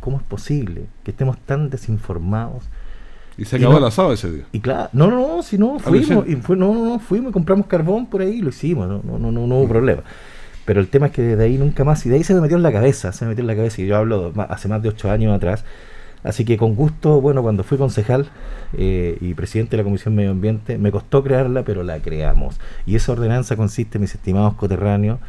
¿cómo 0.00 0.16
es 0.16 0.22
posible 0.22 0.86
que 1.04 1.12
estemos 1.12 1.38
tan 1.38 1.70
desinformados? 1.70 2.64
Y 3.38 3.44
se 3.44 3.56
acabó 3.56 3.76
el 3.76 3.84
asado 3.84 4.12
ese 4.12 4.32
día. 4.32 4.44
Y 4.50 4.60
claro, 4.60 4.88
no, 4.92 5.08
no, 5.08 5.36
no, 5.36 5.42
si 5.42 5.58
no, 5.58 5.78
fuimos, 5.78 6.26
y 6.26 6.36
fue, 6.36 6.56
no, 6.56 6.72
no, 6.74 6.84
no, 6.84 6.98
fuimos 6.98 7.30
y 7.30 7.32
compramos 7.32 7.66
carbón 7.66 8.06
por 8.06 8.22
ahí 8.22 8.38
y 8.38 8.40
lo 8.40 8.48
hicimos, 8.48 8.88
no, 8.88 9.02
no, 9.04 9.18
no, 9.18 9.30
no, 9.30 9.56
hubo 9.56 9.66
mm. 9.66 9.68
problema. 9.68 10.02
Pero 10.64 10.80
el 10.80 10.88
tema 10.88 11.06
es 11.06 11.12
que 11.12 11.22
desde 11.22 11.44
ahí 11.44 11.58
nunca 11.58 11.84
más, 11.84 12.04
y 12.06 12.08
de 12.08 12.16
ahí 12.16 12.24
se 12.24 12.34
me 12.34 12.40
metió 12.40 12.56
en 12.56 12.62
la 12.62 12.72
cabeza, 12.72 13.12
se 13.12 13.24
me 13.24 13.30
metió 13.30 13.42
en 13.42 13.46
la 13.46 13.54
cabeza, 13.54 13.82
y 13.82 13.86
yo 13.86 13.96
hablo 13.96 14.32
hace 14.48 14.66
más 14.66 14.82
de 14.82 14.88
ocho 14.88 15.10
años 15.10 15.36
atrás, 15.36 15.64
Así 16.26 16.44
que 16.44 16.56
con 16.56 16.74
gusto, 16.74 17.20
bueno, 17.20 17.40
cuando 17.40 17.62
fui 17.62 17.78
concejal 17.78 18.26
eh, 18.76 19.16
y 19.20 19.34
presidente 19.34 19.72
de 19.72 19.76
la 19.76 19.84
Comisión 19.84 20.16
Medio 20.16 20.32
Ambiente, 20.32 20.76
me 20.76 20.90
costó 20.90 21.22
crearla, 21.22 21.62
pero 21.62 21.84
la 21.84 22.00
creamos. 22.00 22.58
Y 22.84 22.96
esa 22.96 23.12
ordenanza 23.12 23.54
consiste, 23.54 24.00
mis 24.00 24.12
estimados 24.12 24.54
coterráneos, 24.54 25.20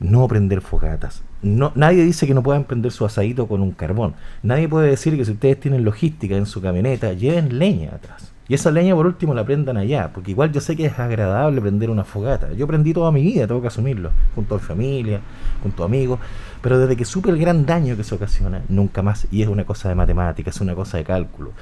no 0.00 0.26
prender 0.28 0.60
fogatas. 0.60 1.22
No, 1.42 1.72
nadie 1.74 2.04
dice 2.04 2.26
que 2.26 2.34
no 2.34 2.42
puedan 2.42 2.64
prender 2.64 2.92
su 2.92 3.04
asadito 3.04 3.46
con 3.46 3.60
un 3.60 3.72
carbón. 3.72 4.14
Nadie 4.42 4.68
puede 4.68 4.88
decir 4.88 5.16
que 5.16 5.24
si 5.24 5.32
ustedes 5.32 5.60
tienen 5.60 5.84
logística 5.84 6.36
en 6.36 6.46
su 6.46 6.60
camioneta, 6.60 7.12
lleven 7.12 7.58
leña 7.58 7.94
atrás. 7.94 8.32
Y 8.48 8.54
esa 8.54 8.70
leña 8.70 8.94
por 8.94 9.06
último 9.06 9.34
la 9.34 9.44
prendan 9.44 9.76
allá, 9.76 10.12
porque 10.12 10.30
igual 10.30 10.52
yo 10.52 10.60
sé 10.60 10.76
que 10.76 10.86
es 10.86 10.98
agradable 10.98 11.60
prender 11.60 11.90
una 11.90 12.04
fogata. 12.04 12.52
Yo 12.52 12.66
prendí 12.66 12.92
toda 12.92 13.10
mi 13.10 13.22
vida, 13.22 13.46
tengo 13.46 13.60
que 13.60 13.66
asumirlo, 13.66 14.12
junto 14.36 14.54
a 14.54 14.58
mi 14.58 14.64
familia, 14.64 15.20
junto 15.62 15.82
a 15.82 15.86
amigos, 15.86 16.20
pero 16.62 16.78
desde 16.78 16.96
que 16.96 17.04
supe 17.04 17.30
el 17.30 17.38
gran 17.38 17.66
daño 17.66 17.96
que 17.96 18.04
se 18.04 18.14
ocasiona, 18.14 18.62
nunca 18.68 19.02
más, 19.02 19.26
y 19.32 19.42
es 19.42 19.48
una 19.48 19.64
cosa 19.64 19.88
de 19.88 19.96
matemáticas, 19.96 20.54
es 20.54 20.60
una 20.60 20.76
cosa 20.76 20.96
de 20.96 21.04
cálculo. 21.04 21.52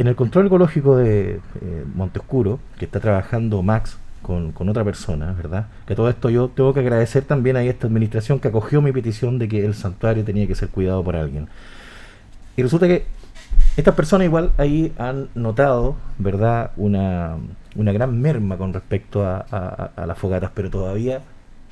En 0.00 0.08
el 0.08 0.16
control 0.16 0.46
ecológico 0.46 0.96
de 0.96 1.40
eh, 1.60 1.84
Montescuro, 1.94 2.58
que 2.78 2.84
está 2.84 2.98
trabajando 2.98 3.62
Max 3.62 3.98
con, 4.22 4.52
otra 4.68 4.84
persona, 4.84 5.32
¿verdad? 5.32 5.66
Que 5.86 5.94
todo 5.94 6.08
esto 6.08 6.30
yo 6.30 6.48
tengo 6.48 6.74
que 6.74 6.80
agradecer 6.80 7.24
también 7.24 7.56
a 7.56 7.62
esta 7.62 7.86
administración 7.86 8.40
que 8.40 8.48
acogió 8.48 8.82
mi 8.82 8.92
petición 8.92 9.38
de 9.38 9.48
que 9.48 9.64
el 9.64 9.74
santuario 9.74 10.24
tenía 10.24 10.46
que 10.46 10.54
ser 10.54 10.68
cuidado 10.68 11.02
por 11.02 11.16
alguien. 11.16 11.48
Y 12.56 12.62
resulta 12.62 12.86
que 12.88 13.06
estas 13.76 13.94
personas 13.94 14.24
igual 14.26 14.52
ahí 14.58 14.92
han 14.98 15.28
notado, 15.34 15.96
¿verdad?, 16.18 16.72
una, 16.76 17.36
una 17.76 17.92
gran 17.92 18.20
merma 18.20 18.56
con 18.56 18.72
respecto 18.72 19.24
a, 19.24 19.92
las 20.06 20.18
fogatas, 20.18 20.50
pero 20.54 20.68
todavía 20.68 21.22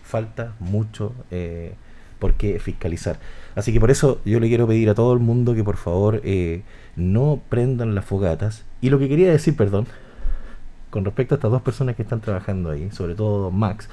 falta 0.03 0.53
mucho 0.61 1.13
eh, 1.31 1.75
por 2.19 2.35
qué 2.35 2.61
fiscalizar. 2.61 3.19
Así 3.57 3.73
que 3.73 3.81
por 3.81 3.91
eso 3.91 4.21
yo 4.25 4.39
le 4.39 4.49
quiero 4.49 4.67
pedir 4.67 4.89
a 4.89 4.95
todo 4.95 5.13
el 5.13 5.19
mundo 5.19 5.55
que 5.55 5.65
por 5.65 5.77
favor 5.77 6.21
eh, 6.25 6.63
no 6.95 7.41
prendan 7.49 7.95
las 7.95 8.05
fogatas. 8.05 8.65
Y 8.81 8.91
lo 8.91 8.99
que 8.99 9.09
quería 9.09 9.31
decir, 9.31 9.57
perdón, 9.57 9.87
con 10.91 11.05
respecto 11.05 11.35
a 11.35 11.37
estas 11.37 11.51
dos 11.51 11.63
personas 11.63 11.97
que 11.97 12.03
están 12.03 12.21
trabajando 12.21 12.71
ahí, 12.71 12.91
sobre 12.91 13.15
todo 13.15 13.51
Max, 13.51 13.89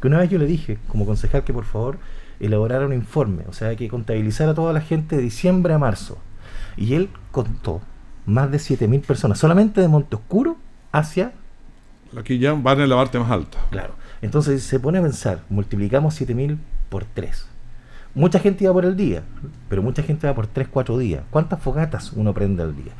que 0.00 0.08
una 0.08 0.18
vez 0.18 0.30
yo 0.30 0.38
le 0.38 0.46
dije 0.46 0.78
como 0.88 1.06
concejal 1.06 1.44
que 1.44 1.52
por 1.52 1.64
favor 1.64 1.98
elaborara 2.40 2.86
un 2.86 2.92
informe, 2.92 3.44
o 3.48 3.52
sea, 3.52 3.74
que 3.76 3.88
contabilizara 3.88 4.52
a 4.52 4.54
toda 4.54 4.72
la 4.72 4.80
gente 4.80 5.16
de 5.16 5.22
diciembre 5.22 5.74
a 5.74 5.78
marzo 5.78 6.18
y 6.76 6.94
él 6.94 7.08
contó 7.30 7.80
más 8.26 8.50
de 8.50 8.58
7.000 8.58 9.02
personas, 9.02 9.38
solamente 9.38 9.80
de 9.80 9.88
Monte 9.88 10.16
Oscuro 10.16 10.56
hacia... 10.92 11.32
Aquí 12.16 12.38
ya 12.38 12.52
van 12.54 12.80
en 12.80 12.88
la 12.88 12.96
parte 12.96 13.18
más 13.18 13.30
alta. 13.30 13.58
Claro. 13.70 13.94
Entonces 14.22 14.62
se 14.62 14.80
pone 14.80 14.98
a 14.98 15.02
pensar, 15.02 15.42
multiplicamos 15.48 16.20
7.000 16.20 16.58
por 16.88 17.04
3. 17.04 17.46
Mucha 18.14 18.38
gente 18.38 18.66
va 18.66 18.72
por 18.72 18.84
el 18.84 18.96
día, 18.96 19.22
pero 19.68 19.82
mucha 19.82 20.02
gente 20.02 20.26
va 20.26 20.34
por 20.34 20.46
3, 20.46 20.68
4 20.70 20.98
días. 20.98 21.24
¿Cuántas 21.30 21.60
fogatas 21.60 22.12
uno 22.12 22.32
prende 22.32 22.62
al 22.62 22.76
día? 22.76 22.92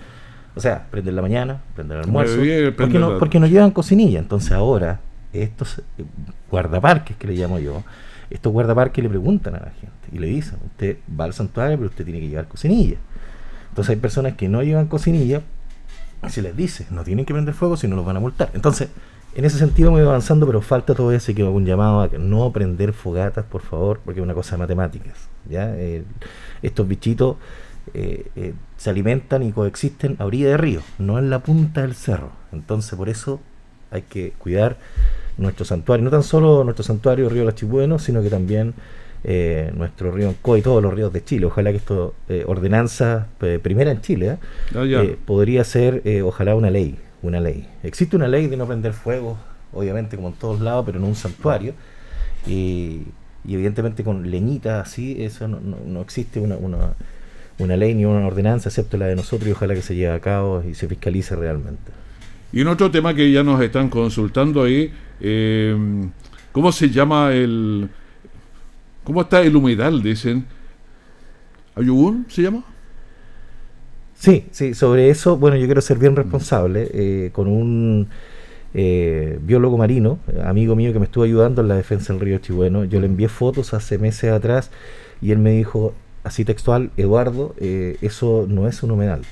O 0.56 0.60
sea, 0.60 0.86
prende 0.90 1.10
en 1.10 1.16
la 1.16 1.22
mañana, 1.22 1.62
prende 1.74 1.94
el 1.94 2.02
almuerzo. 2.02 2.36
Porque 2.76 2.98
no, 2.98 3.18
porque 3.18 3.40
no 3.40 3.46
llevan 3.46 3.70
cocinilla. 3.70 4.18
Entonces 4.18 4.52
ahora, 4.52 5.00
estos 5.32 5.80
eh, 5.98 6.04
guardaparques 6.50 7.16
que 7.16 7.26
le 7.26 7.34
llamo 7.34 7.58
yo, 7.58 7.82
estos 8.30 8.52
guardaparques 8.52 9.02
le 9.02 9.10
preguntan 9.10 9.54
a 9.56 9.60
la 9.60 9.70
gente 9.70 9.92
y 10.12 10.18
le 10.18 10.28
dicen, 10.28 10.58
usted 10.64 10.98
va 11.18 11.24
al 11.24 11.32
santuario, 11.32 11.76
pero 11.76 11.90
usted 11.90 12.04
tiene 12.04 12.20
que 12.20 12.28
llevar 12.28 12.46
cocinilla. 12.46 12.96
Entonces 13.70 13.90
hay 13.90 13.96
personas 13.96 14.34
que 14.34 14.48
no 14.48 14.62
llevan 14.62 14.86
cocinilla 14.86 15.42
y 16.24 16.30
se 16.30 16.40
les 16.40 16.56
dice, 16.56 16.86
no 16.90 17.02
tienen 17.02 17.24
que 17.24 17.34
prender 17.34 17.54
fuego 17.54 17.76
si 17.76 17.88
no 17.88 17.96
los 17.96 18.06
van 18.06 18.16
a 18.16 18.20
multar. 18.20 18.50
Entonces, 18.54 18.88
en 19.34 19.44
ese 19.44 19.58
sentido 19.58 19.90
me 19.90 19.98
voy 19.98 20.08
avanzando, 20.08 20.46
pero 20.46 20.60
falta 20.62 20.94
todavía 20.94 21.18
así 21.18 21.34
que 21.34 21.42
hago 21.42 21.50
un 21.50 21.66
llamado 21.66 22.00
a 22.02 22.08
no 22.18 22.52
prender 22.52 22.92
fogatas, 22.92 23.44
por 23.44 23.62
favor, 23.62 24.00
porque 24.04 24.20
es 24.20 24.24
una 24.24 24.34
cosa 24.34 24.52
de 24.52 24.58
matemáticas. 24.58 25.28
¿ya? 25.48 25.74
estos 26.62 26.88
bichitos 26.88 27.36
eh, 27.92 28.26
eh, 28.36 28.54
se 28.76 28.90
alimentan 28.90 29.42
y 29.42 29.52
coexisten 29.52 30.16
a 30.18 30.24
orilla 30.24 30.48
de 30.48 30.56
río, 30.56 30.80
no 30.98 31.18
en 31.18 31.30
la 31.30 31.40
punta 31.40 31.82
del 31.82 31.94
cerro. 31.94 32.32
Entonces, 32.52 32.96
por 32.96 33.08
eso 33.08 33.40
hay 33.90 34.02
que 34.02 34.32
cuidar 34.38 34.76
nuestro 35.36 35.64
santuario, 35.64 36.04
no 36.04 36.10
tan 36.10 36.22
solo 36.22 36.64
nuestro 36.64 36.84
santuario 36.84 37.28
Río 37.28 37.44
Lachibueno, 37.44 37.98
sino 37.98 38.22
que 38.22 38.30
también 38.30 38.74
eh, 39.26 39.72
nuestro 39.74 40.10
río 40.10 40.28
Ancoa 40.28 40.58
y 40.58 40.62
todos 40.62 40.82
los 40.82 40.92
ríos 40.92 41.10
de 41.10 41.24
Chile. 41.24 41.46
Ojalá 41.46 41.70
que 41.70 41.78
esto, 41.78 42.14
eh, 42.28 42.44
ordenanza 42.46 43.28
eh, 43.40 43.58
primera 43.60 43.90
en 43.90 44.02
Chile, 44.02 44.36
ah, 44.74 45.02
podría 45.24 45.64
ser, 45.64 46.02
ojalá, 46.22 46.54
una 46.54 46.70
ley. 46.70 46.98
Una 47.22 47.40
ley. 47.40 47.66
Existe 47.82 48.16
una 48.16 48.28
ley 48.28 48.48
de 48.48 48.58
no 48.58 48.66
prender 48.66 48.92
fuego, 48.92 49.38
obviamente, 49.72 50.16
como 50.16 50.28
en 50.28 50.34
todos 50.34 50.60
lados, 50.60 50.84
pero 50.84 50.98
en 50.98 51.04
un 51.04 51.14
santuario. 51.14 51.72
Y, 52.46 53.04
evidentemente 53.48 54.04
con 54.04 54.30
leñita 54.30 54.80
así, 54.80 55.22
eso 55.22 55.48
no, 55.48 55.58
no, 55.60 56.00
existe 56.02 56.40
una, 56.40 56.56
una, 56.56 56.94
una, 57.58 57.76
ley 57.76 57.94
ni 57.94 58.04
una 58.04 58.26
ordenanza, 58.26 58.68
excepto 58.68 58.96
la 58.96 59.06
de 59.06 59.16
nosotros, 59.16 59.48
y 59.48 59.52
ojalá 59.52 59.74
que 59.74 59.82
se 59.82 59.94
lleve 59.94 60.14
a 60.14 60.20
cabo 60.20 60.62
y 60.68 60.74
se 60.74 60.88
fiscalice 60.88 61.36
realmente. 61.36 61.92
Y 62.52 62.62
un 62.62 62.68
otro 62.68 62.90
tema 62.90 63.14
que 63.14 63.30
ya 63.32 63.42
nos 63.42 63.60
están 63.60 63.88
consultando 63.88 64.62
ahí, 64.62 64.92
¿cómo 66.52 66.72
se 66.72 66.90
llama 66.90 67.32
el, 67.32 67.88
¿Cómo 69.04 69.20
está 69.20 69.42
el 69.42 69.54
humedal? 69.54 70.02
Dicen. 70.02 70.46
¿Ayubún 71.76 72.26
se 72.28 72.42
llama? 72.42 72.64
Sí, 74.14 74.46
sí, 74.50 74.74
sobre 74.74 75.10
eso, 75.10 75.36
bueno, 75.36 75.56
yo 75.56 75.66
quiero 75.66 75.80
ser 75.80 75.98
bien 75.98 76.16
responsable 76.16 76.88
eh, 76.94 77.30
con 77.32 77.48
un 77.48 78.08
eh, 78.72 79.38
biólogo 79.42 79.76
marino, 79.76 80.20
amigo 80.44 80.76
mío 80.76 80.92
que 80.92 81.00
me 81.00 81.04
estuvo 81.04 81.24
ayudando 81.24 81.60
en 81.60 81.68
la 81.68 81.74
defensa 81.74 82.12
del 82.12 82.20
río 82.22 82.38
Chihueno. 82.38 82.84
Yo 82.84 83.00
le 83.00 83.06
envié 83.06 83.28
fotos 83.28 83.74
hace 83.74 83.98
meses 83.98 84.30
atrás 84.30 84.70
y 85.20 85.32
él 85.32 85.38
me 85.38 85.50
dijo, 85.50 85.94
así 86.24 86.44
textual, 86.44 86.90
Eduardo, 86.96 87.54
eh, 87.58 87.96
eso 88.00 88.46
no 88.48 88.66
es 88.66 88.82
un 88.82 88.90
humedal, 88.90 89.22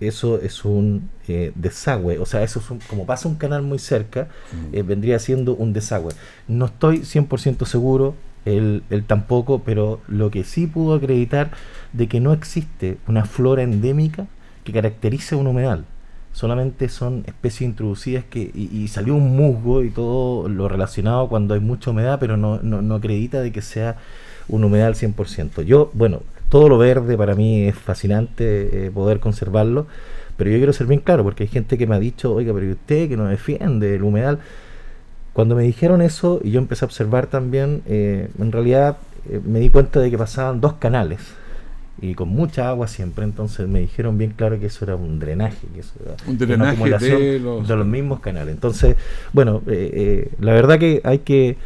eso 0.00 0.40
es 0.40 0.64
un 0.64 1.10
desagüe, 1.26 2.18
o 2.18 2.26
sea, 2.26 2.42
eso 2.42 2.60
es 2.60 2.70
un, 2.70 2.78
como 2.88 3.06
pasa 3.06 3.28
un 3.28 3.36
canal 3.36 3.62
muy 3.62 3.78
cerca, 3.78 4.28
vendría 4.72 5.18
siendo 5.18 5.54
un 5.54 5.72
desagüe. 5.72 6.12
No 6.48 6.66
estoy 6.66 7.00
100% 7.00 7.64
seguro, 7.64 8.14
él, 8.44 8.82
tampoco, 9.06 9.62
pero 9.64 10.00
lo 10.08 10.30
que 10.30 10.44
sí 10.44 10.66
pudo 10.66 10.94
acreditar 10.94 11.50
de 11.92 12.08
que 12.08 12.20
no 12.20 12.32
existe 12.32 12.98
una 13.06 13.24
flora 13.24 13.62
endémica 13.62 14.26
que 14.64 14.72
caracterice 14.72 15.36
un 15.36 15.46
humedal. 15.46 15.84
Solamente 16.32 16.88
son 16.88 17.22
especies 17.26 17.70
introducidas 17.70 18.24
que, 18.24 18.40
y, 18.40 18.88
salió 18.88 19.14
un 19.14 19.36
musgo 19.36 19.82
y 19.84 19.90
todo 19.90 20.48
lo 20.48 20.68
relacionado 20.68 21.28
cuando 21.28 21.54
hay 21.54 21.60
mucha 21.60 21.90
humedad, 21.90 22.18
pero 22.18 22.36
no, 22.36 22.58
no, 22.60 22.94
acredita 22.94 23.40
de 23.40 23.52
que 23.52 23.62
sea 23.62 23.96
un 24.48 24.64
humedal 24.64 24.94
100%. 24.94 25.62
Yo, 25.62 25.90
bueno, 25.94 26.22
todo 26.48 26.68
lo 26.68 26.78
verde 26.78 27.16
para 27.16 27.34
mí 27.34 27.66
es 27.66 27.74
fascinante 27.74 28.86
eh, 28.86 28.90
poder 28.92 29.20
conservarlo, 29.20 29.86
pero 30.36 30.50
yo 30.50 30.56
quiero 30.58 30.72
ser 30.72 30.86
bien 30.86 31.00
claro, 31.00 31.24
porque 31.24 31.44
hay 31.44 31.48
gente 31.48 31.78
que 31.78 31.86
me 31.86 31.96
ha 31.96 31.98
dicho, 31.98 32.32
oiga, 32.32 32.52
pero 32.52 32.70
usted 32.70 33.08
que 33.08 33.16
no 33.16 33.26
defiende 33.26 33.94
el 33.94 34.02
humedal? 34.02 34.38
Cuando 35.32 35.56
me 35.56 35.64
dijeron 35.64 36.00
eso 36.00 36.40
y 36.44 36.52
yo 36.52 36.60
empecé 36.60 36.84
a 36.84 36.86
observar 36.86 37.26
también, 37.26 37.82
eh, 37.86 38.28
en 38.38 38.52
realidad 38.52 38.98
eh, 39.28 39.40
me 39.44 39.58
di 39.58 39.68
cuenta 39.68 39.98
de 39.98 40.10
que 40.10 40.18
pasaban 40.18 40.60
dos 40.60 40.74
canales 40.74 41.20
y 42.00 42.14
con 42.14 42.28
mucha 42.28 42.68
agua 42.68 42.86
siempre, 42.86 43.24
entonces 43.24 43.66
me 43.66 43.80
dijeron 43.80 44.16
bien 44.18 44.30
claro 44.30 44.60
que 44.60 44.66
eso 44.66 44.84
era 44.84 44.94
un 44.94 45.18
drenaje, 45.18 45.66
que 45.74 45.80
eso 45.80 45.94
era 46.04 46.14
un 46.26 46.38
drenaje 46.38 46.98
de, 46.98 47.40
los... 47.40 47.86
mismos 47.86 48.20
canales. 48.20 48.54
Entonces, 48.54 48.96
bueno, 49.32 49.62
la 49.66 50.52
verdad 50.52 50.78
que 50.78 51.00
hay 51.04 51.20
que 51.20 51.56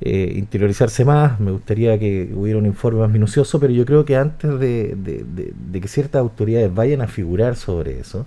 interiorizarse 0.00 1.04
más, 1.04 1.40
me 1.40 1.50
gustaría 1.50 1.98
que 1.98 2.30
hubiera 2.34 2.58
un 2.58 2.66
informe 2.66 3.00
más 3.00 3.10
minucioso, 3.10 3.58
pero 3.60 3.72
yo 3.72 3.84
creo 3.86 4.04
que 4.04 4.16
antes 4.16 4.58
de, 4.58 5.24
que 5.72 5.88
ciertas 5.88 6.20
autoridades 6.20 6.74
vayan 6.74 7.00
a 7.00 7.06
figurar 7.06 7.56
sobre 7.56 8.00
eso, 8.00 8.26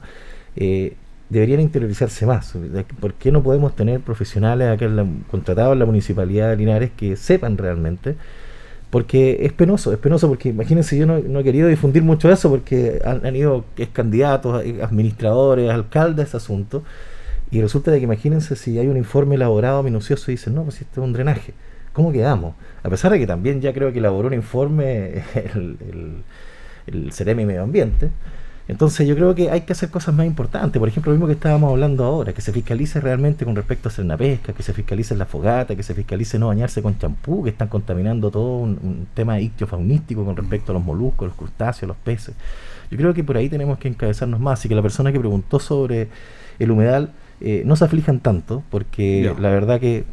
deberían 1.30 1.62
interiorizarse 1.62 2.26
más. 2.26 2.54
¿Por 3.00 3.14
qué 3.14 3.32
no 3.32 3.44
podemos 3.44 3.76
tener 3.76 4.02
profesionales 4.02 4.68
acá 4.70 4.88
contratados 5.30 5.74
en 5.74 5.80
la 5.80 5.86
municipalidad 5.86 6.50
de 6.50 6.58
Linares 6.58 6.92
que 6.96 7.16
sepan 7.16 7.58
realmente? 7.58 8.16
Porque 8.90 9.46
es 9.46 9.54
penoso, 9.54 9.94
es 9.94 10.00
penoso 10.00 10.28
porque 10.28 10.50
imagínense, 10.50 10.98
yo 10.98 11.06
no, 11.06 11.40
he 11.40 11.44
querido 11.44 11.68
difundir 11.68 12.02
mucho 12.02 12.32
eso 12.32 12.50
porque 12.50 13.00
han, 13.06 13.36
ido 13.36 13.64
es 13.78 13.90
candidatos, 13.90 14.64
administradores, 14.82 15.70
alcaldes 15.70 16.30
ese 16.30 16.38
asunto. 16.38 16.84
Y 17.52 17.62
resulta 17.62 17.92
de 17.92 17.98
que 17.98 18.04
imagínense 18.04 18.56
si 18.56 18.78
hay 18.78 18.88
un 18.88 18.98
informe 18.98 19.36
elaborado 19.36 19.82
minucioso 19.84 20.32
y 20.32 20.36
dicen, 20.36 20.56
no, 20.56 20.64
pues 20.64 20.82
esto 20.82 21.02
es 21.02 21.06
un 21.06 21.14
drenaje. 21.14 21.54
¿Cómo 21.94 22.12
quedamos? 22.12 22.56
A 22.84 22.90
pesar 22.90 23.12
de 23.12 23.20
que 23.20 23.28
también 23.28 23.62
ya 23.62 23.74
creo 23.74 23.92
que 23.92 24.00
elaboró 24.00 24.28
un 24.28 24.34
informe 24.34 25.24
el, 25.36 25.78
el, 26.88 27.12
el 27.18 27.36
Medio 27.36 27.64
Ambiente, 27.64 28.10
entonces 28.70 29.08
yo 29.08 29.16
creo 29.16 29.34
que 29.34 29.50
hay 29.50 29.62
que 29.62 29.74
hacer 29.74 29.90
cosas 29.90 30.14
más 30.14 30.28
importantes. 30.28 30.80
Por 30.80 30.88
ejemplo, 30.88 31.12
lo 31.12 31.18
mismo 31.18 31.26
que 31.26 31.34
estábamos 31.34 31.72
hablando 31.72 32.04
ahora, 32.04 32.34
que 32.34 32.42
se 32.42 32.54
fiscalice 32.54 33.02
realmente 33.02 33.44
con 33.44 33.56
respecto 33.56 33.90
a 33.90 33.92
hacer 33.92 34.06
la 34.06 34.16
pesca, 34.16 34.54
que 34.54 34.62
se 34.62 34.74
fiscalice 34.74 35.16
la 35.16 35.26
fogata, 35.26 35.76
que 35.76 35.82
se 35.82 35.96
fiscalice 35.96 36.38
no 36.38 36.50
bañarse 36.50 36.84
con 36.84 36.96
champú, 37.00 37.44
que 37.44 37.50
están 37.50 37.68
contaminando 37.68 38.30
todo 38.30 38.58
un, 38.60 39.08
tema 39.16 39.40
ictiofaunístico 39.40 40.24
con 40.24 40.36
respecto 40.38 40.72
a 40.72 40.76
los 40.76 40.84
moluscos, 40.84 41.30
los 41.30 41.36
crustáceos, 41.36 41.88
los 41.88 41.98
peces. 41.98 42.36
Yo 42.92 42.98
creo 42.98 43.12
que 43.12 43.24
por 43.24 43.38
ahí 43.38 43.50
tenemos 43.50 43.80
que 43.80 43.88
encabezarnos 43.88 44.40
más. 44.40 44.60
Así 44.60 44.70
que 44.70 44.76
la 44.76 44.84
persona 44.84 45.12
que 45.12 45.20
preguntó 45.20 45.60
sobre 45.60 46.08
el 46.60 46.70
humedal, 46.70 47.10
eh, 47.42 47.64
no 47.66 47.76
se 47.76 47.86
aflijan 47.86 48.20
tanto, 48.20 48.64
porque 48.70 49.34
la 49.40 49.50
verdad 49.50 49.80
que 49.80 50.04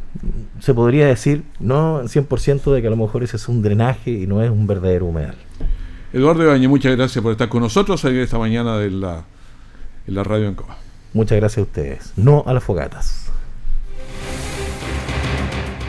se 0.61 0.75
podría 0.75 1.07
decir, 1.07 1.43
no 1.61 2.03
100% 2.03 2.73
de 2.73 2.81
que 2.81 2.87
a 2.87 2.91
lo 2.91 2.97
mejor 2.97 3.25
ese 3.25 3.37
es 3.37 3.49
un 3.49 3.63
drenaje 3.63 4.11
y 4.11 4.27
no 4.27 4.43
es 4.43 4.51
un 4.51 4.67
verdadero 4.67 5.07
humedal. 5.07 5.37
Eduardo 6.13 6.45
Ibañez, 6.45 6.69
muchas 6.69 6.97
gracias 6.97 7.23
por 7.23 7.33
estar 7.33 7.49
con 7.49 7.63
nosotros 7.63 8.05
esta 8.05 8.39
mañana 8.39 8.79
de 8.79 8.91
la, 8.91 9.25
en 10.07 10.15
la 10.15 10.25
radio 10.25 10.49
Ancoa. 10.49 10.77
Muchas 11.13 11.39
gracias 11.39 11.59
a 11.59 11.63
ustedes. 11.63 12.13
No 12.17 12.45
a 12.47 12.53
las 12.53 12.63
fogatas. 12.63 13.31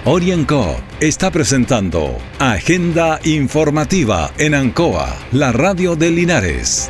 Orienco 0.06 0.78
está 1.02 1.32
presentando 1.32 2.18
Agenda 2.40 3.20
Informativa 3.26 4.32
en 4.38 4.56
Ancoa, 4.56 5.14
la 5.34 5.52
radio 5.52 5.98
de 5.98 6.12
Linares. 6.12 6.90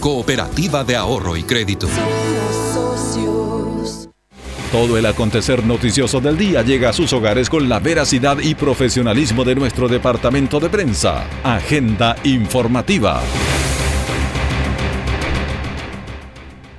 cooperativa 0.00 0.84
de 0.84 0.96
ahorro 0.96 1.36
y 1.36 1.42
crédito. 1.42 1.88
Todo 4.70 4.98
el 4.98 5.06
acontecer 5.06 5.64
noticioso 5.64 6.20
del 6.20 6.36
día 6.36 6.62
llega 6.62 6.90
a 6.90 6.92
sus 6.92 7.12
hogares 7.12 7.48
con 7.48 7.68
la 7.68 7.80
veracidad 7.80 8.38
y 8.38 8.54
profesionalismo 8.54 9.44
de 9.44 9.54
nuestro 9.54 9.88
departamento 9.88 10.60
de 10.60 10.68
prensa. 10.68 11.26
Agenda 11.42 12.16
informativa. 12.24 13.22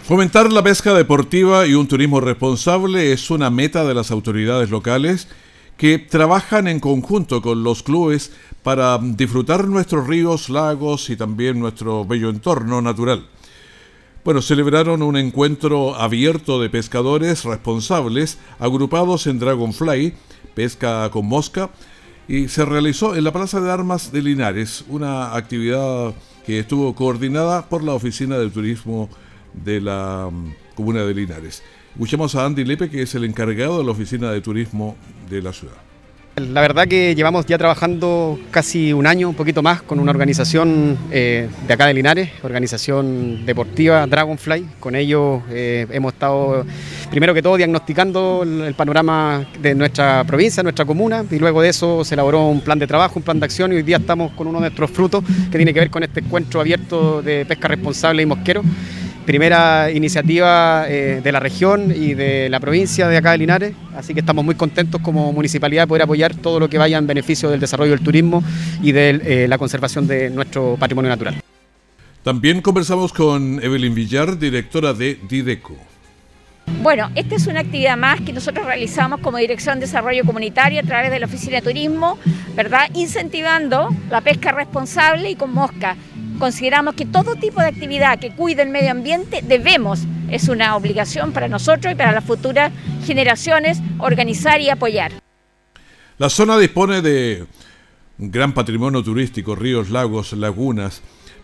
Fomentar 0.03 0.51
la 0.51 0.63
pesca 0.63 0.93
deportiva 0.93 1.67
y 1.67 1.73
un 1.73 1.88
turismo 1.88 2.21
responsable 2.21 3.12
es 3.12 3.29
una 3.29 3.49
meta 3.49 3.84
de 3.86 3.93
las 3.95 4.12
autoridades 4.12 4.69
locales 4.69 5.27
que 5.77 5.97
trabajan 5.97 6.67
en 6.67 6.79
conjunto 6.79 7.41
con 7.41 7.63
los 7.63 7.84
clubes 7.84 8.32
para 8.69 8.99
disfrutar 8.99 9.67
nuestros 9.67 10.05
ríos, 10.05 10.47
lagos 10.47 11.10
y 11.10 11.15
también 11.15 11.60
nuestro 11.60 12.05
bello 12.05 12.29
entorno 12.29 12.84
natural. 12.84 13.25
Bueno, 14.23 14.43
celebraron 14.43 15.01
un 15.01 15.17
encuentro 15.17 15.95
abierto 15.95 16.62
de 16.62 16.69
pescadores 16.69 17.45
responsables 17.45 18.38
agrupados 18.60 19.25
en 19.25 19.39
Dragonfly, 19.39 20.13
pesca 20.53 21.10
con 21.10 21.25
mosca, 21.25 21.71
y 22.27 22.47
se 22.47 22.63
realizó 22.63 23.15
en 23.15 23.23
la 23.23 23.34
Plaza 23.34 23.60
de 23.60 23.71
Armas 23.71 24.12
de 24.12 24.21
Linares, 24.21 24.86
una 24.88 25.36
actividad 25.36 26.13
que 26.45 26.60
estuvo 26.60 26.93
coordinada 26.93 27.67
por 27.67 27.84
la 27.84 27.95
Oficina 27.95 28.38
de 28.38 28.51
Turismo 28.51 29.10
de 29.51 29.82
la 29.82 30.29
mm, 30.32 30.75
Comuna 30.75 31.01
de 31.05 31.15
Linares. 31.15 31.63
Escuchamos 31.93 32.36
a 32.36 32.45
Andy 32.45 32.65
Lepe, 32.65 32.91
que 32.91 33.01
es 33.01 33.15
el 33.15 33.23
encargado 33.23 33.79
de 33.79 33.84
la 33.84 33.91
Oficina 33.93 34.29
de 34.29 34.41
Turismo 34.41 34.95
de 35.27 35.41
la 35.41 35.53
ciudad. 35.53 35.88
La 36.39 36.62
verdad 36.62 36.88
que 36.88 37.15
llevamos 37.15 37.45
ya 37.45 37.58
trabajando 37.58 38.39
casi 38.49 38.93
un 38.93 39.06
año, 39.06 39.28
un 39.28 39.36
poquito 39.36 39.62
más, 39.62 39.82
con 39.82 39.99
una 39.99 40.12
organización 40.12 40.97
eh, 41.12 41.49
de 41.67 41.73
acá 41.73 41.86
de 41.86 41.93
Linares, 41.93 42.30
organización 42.43 43.45
deportiva 43.45 44.08
Dragonfly. 44.08 44.65
Con 44.80 44.95
ellos 44.95 45.41
eh, 45.52 45.86
hemos 45.91 46.13
estado, 46.13 46.65
primero 47.10 47.34
que 47.34 47.41
todo, 47.41 47.58
diagnosticando 47.58 48.43
el, 48.43 48.73
panorama 48.73 49.45
de 49.60 49.75
nuestra 49.75 50.23
provincia, 50.23 50.63
nuestra 50.63 50.86
comuna, 50.86 51.25
y 51.30 51.39
luego 51.39 51.62
de 51.62 51.69
eso 51.69 52.06
se 52.06 52.15
elaboró 52.15 52.47
un 52.47 52.62
plan 52.62 52.80
de 52.80 52.88
trabajo, 52.88 53.15
un 53.17 53.23
plan 53.23 53.39
de 53.39 53.45
acción, 53.45 53.73
y 53.73 53.75
hoy 53.75 53.84
día 53.84 53.97
estamos 53.97 54.32
con 54.32 54.47
uno 54.47 54.60
de 54.60 54.67
nuestros 54.67 54.91
frutos 54.91 55.23
que 55.52 55.58
tiene 55.58 55.73
que 55.73 55.82
ver 55.82 55.89
con 55.89 56.04
este 56.04 56.21
encuentro 56.21 56.62
abierto 56.62 57.21
de 57.21 57.45
pesca 57.45 57.67
responsable 57.67 58.23
y 58.23 58.25
mosquero 58.25 58.63
primera 59.25 59.91
iniciativa 59.91 60.86
eh, 60.88 61.21
de 61.23 61.32
la 61.32 61.39
región 61.39 61.93
y 61.95 62.13
de 62.13 62.49
la 62.49 62.60
provincia 62.60 63.08
de 63.08 63.17
acá 63.17 63.32
de 63.32 63.39
Linares, 63.39 63.73
así 63.95 64.13
que 64.13 64.21
estamos 64.21 64.43
muy 64.43 64.55
contentos 64.55 65.01
como 65.01 65.32
municipalidad 65.34 65.84
de 65.84 65.88
poder 65.88 66.03
apoyar 66.03 66.36
todo 66.36 66.60
lo 66.60 66.69
que 66.69 66.77
vaya 66.77 66.97
en 66.97 67.08
beneficio 67.08 67.49
del 67.49 67.60
desarrollo 67.60 67.91
del 67.91 68.01
turismo 68.01 68.43
y 68.82 68.91
de 68.91 69.21
eh, 69.23 69.47
la 69.47 69.58
conservación 69.58 70.08
de 70.08 70.29
nuestro 70.29 70.77
patrimonio 70.79 71.10
natural. 71.10 71.36
También 72.23 72.62
conversamos 72.62 73.13
con 73.13 73.63
Evelyn 73.63 73.95
Villar, 73.95 74.38
directora 74.38 74.93
de 74.93 75.19
Dideco. 75.27 75.75
Bueno, 76.82 77.10
esta 77.15 77.36
es 77.36 77.47
una 77.47 77.60
actividad 77.60 77.97
más 77.97 78.21
que 78.21 78.32
nosotros 78.32 78.65
realizamos 78.65 79.19
como 79.19 79.38
Dirección 79.38 79.79
de 79.79 79.86
Desarrollo 79.86 80.23
Comunitario 80.23 80.79
a 80.79 80.84
través 80.84 81.12
de 81.12 81.19
la 81.19 81.25
Oficina 81.25 81.58
de 81.58 81.62
Turismo, 81.62 82.17
¿verdad? 82.55 82.89
Incentivando 82.93 83.89
la 84.10 84.21
pesca 84.21 84.51
responsable 84.51 85.32
y 85.32 85.36
con 85.36 85.53
mosca 85.53 85.97
consideramos 86.39 86.95
que 86.95 87.06
todo 87.06 87.36
tipo 87.36 87.62
de 87.62 87.67
actividad 87.67 88.17
que 88.17 88.32
cuide 88.32 88.63
el 88.63 88.69
medio 88.69 88.91
ambiente 88.91 89.41
debemos, 89.43 89.99
es 90.32 90.47
una 90.47 90.75
obligación 90.75 91.32
para 91.32 91.47
nosotros 91.47 91.93
y 91.93 91.95
para 91.95 92.12
las 92.12 92.23
futuras 92.23 92.71
generaciones, 93.06 93.80
organizar 93.99 94.62
y 94.62 94.69
apoyar. 94.69 95.12
La 96.17 96.30
zona 96.30 96.58
dispone 96.58 97.02
de 97.02 97.45
un 98.17 98.32
gran 98.32 98.54
patrimonio 98.54 99.04
turístico, 99.04 99.56
ríos, 99.56 99.89
lagos, 99.89 100.34
lagunas, 100.34 101.02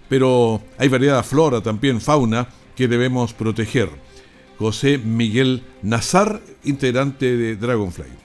pero 0.09 0.61
hay 0.77 0.87
variedad 0.87 1.17
de 1.17 1.23
flora, 1.23 1.61
también 1.61 2.01
fauna, 2.01 2.47
que 2.75 2.87
debemos 2.87 3.33
proteger. 3.33 3.89
José 4.57 4.97
Miguel 4.97 5.63
Nazar, 5.81 6.41
integrante 6.63 7.37
de 7.37 7.55
Dragonfly. 7.55 8.24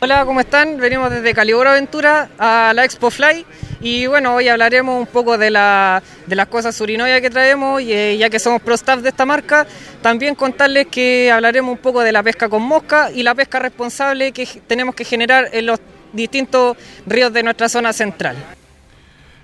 Hola, 0.00 0.24
¿cómo 0.24 0.38
están? 0.38 0.76
Venimos 0.76 1.10
desde 1.10 1.34
Caliboro 1.34 1.70
Aventura 1.70 2.30
a 2.38 2.72
la 2.72 2.84
Expo 2.84 3.10
Fly 3.10 3.44
y 3.80 4.06
bueno, 4.06 4.36
hoy 4.36 4.46
hablaremos 4.46 5.00
un 5.00 5.08
poco 5.08 5.36
de, 5.36 5.50
la, 5.50 6.00
de 6.24 6.36
las 6.36 6.46
cosas 6.46 6.76
surinoya 6.76 7.20
que 7.20 7.30
traemos 7.30 7.82
y 7.82 7.92
eh, 7.92 8.16
ya 8.16 8.30
que 8.30 8.38
somos 8.38 8.62
pro 8.62 8.76
staff 8.76 9.00
de 9.00 9.08
esta 9.08 9.26
marca, 9.26 9.66
también 10.00 10.36
contarles 10.36 10.86
que 10.86 11.32
hablaremos 11.32 11.72
un 11.72 11.78
poco 11.78 12.02
de 12.02 12.12
la 12.12 12.22
pesca 12.22 12.48
con 12.48 12.62
mosca 12.62 13.10
y 13.10 13.24
la 13.24 13.34
pesca 13.34 13.58
responsable 13.58 14.30
que 14.30 14.46
tenemos 14.68 14.94
que 14.94 15.04
generar 15.04 15.48
en 15.52 15.66
los 15.66 15.80
distintos 16.12 16.76
ríos 17.04 17.32
de 17.32 17.42
nuestra 17.42 17.68
zona 17.68 17.92
central. 17.92 18.36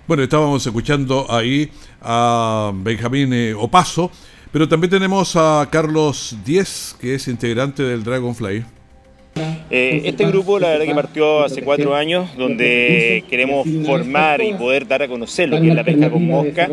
Bueno, 0.06 0.22
estábamos 0.22 0.64
escuchando 0.64 1.26
ahí 1.28 1.68
a 2.00 2.70
Benjamín 2.72 3.32
eh, 3.32 3.54
Opaso, 3.54 4.08
pero 4.52 4.68
también 4.68 4.92
tenemos 4.92 5.34
a 5.34 5.66
Carlos 5.68 6.36
Díez, 6.44 6.94
que 7.00 7.16
es 7.16 7.26
integrante 7.26 7.82
del 7.82 8.04
Dragonfly. 8.04 8.64
Eh, 9.70 10.02
este 10.04 10.24
grupo 10.26 10.60
la 10.60 10.68
verdad 10.68 10.84
que 10.84 10.94
partió 10.94 11.42
hace 11.42 11.62
cuatro 11.62 11.96
años 11.96 12.36
donde 12.36 13.24
queremos 13.28 13.66
formar 13.84 14.40
y 14.40 14.52
poder 14.54 14.86
dar 14.86 15.02
a 15.02 15.08
conocer 15.08 15.48
lo 15.48 15.60
que 15.60 15.68
es 15.68 15.74
la 15.74 15.82
pesca 15.82 16.10
con 16.10 16.26
mosca 16.26 16.68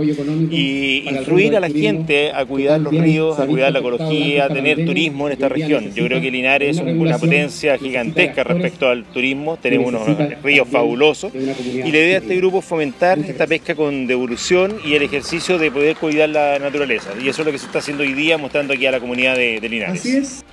y 0.51 1.09
instruir 1.09 1.55
a 1.55 1.59
la 1.59 1.69
gente 1.69 2.31
a 2.31 2.45
cuidar 2.45 2.79
los 2.79 2.93
ríos, 2.93 3.39
a 3.39 3.47
cuidar 3.47 3.73
la 3.73 3.79
ecología, 3.79 4.45
a 4.45 4.49
tener 4.49 4.85
turismo 4.85 5.27
en 5.27 5.33
esta 5.33 5.49
región. 5.49 5.91
Yo 5.95 6.05
creo 6.05 6.21
que 6.21 6.29
Linares 6.29 6.77
es 6.77 6.83
una 6.83 7.17
potencia 7.17 7.77
gigantesca 7.79 8.43
respecto 8.43 8.87
al 8.87 9.05
turismo, 9.05 9.57
tenemos 9.57 9.87
unos 9.87 10.43
ríos 10.43 10.67
fabulosos 10.67 11.33
y 11.33 11.91
la 11.91 11.97
idea 11.97 12.19
de 12.19 12.25
este 12.25 12.35
grupo 12.35 12.59
es 12.59 12.65
fomentar 12.65 13.17
esta 13.17 13.47
pesca 13.47 13.73
con 13.73 14.05
devolución 14.05 14.77
y 14.85 14.93
el 14.93 15.01
ejercicio 15.01 15.57
de 15.57 15.71
poder 15.71 15.95
cuidar 15.95 16.29
la 16.29 16.59
naturaleza 16.59 17.11
y 17.19 17.29
eso 17.29 17.41
es 17.41 17.45
lo 17.47 17.51
que 17.51 17.57
se 17.57 17.65
está 17.65 17.79
haciendo 17.79 18.03
hoy 18.03 18.13
día 18.13 18.37
mostrando 18.37 18.73
aquí 18.73 18.85
a 18.85 18.91
la 18.91 18.99
comunidad 18.99 19.35
de, 19.35 19.59
de 19.59 19.69
Linares. 19.69 20.43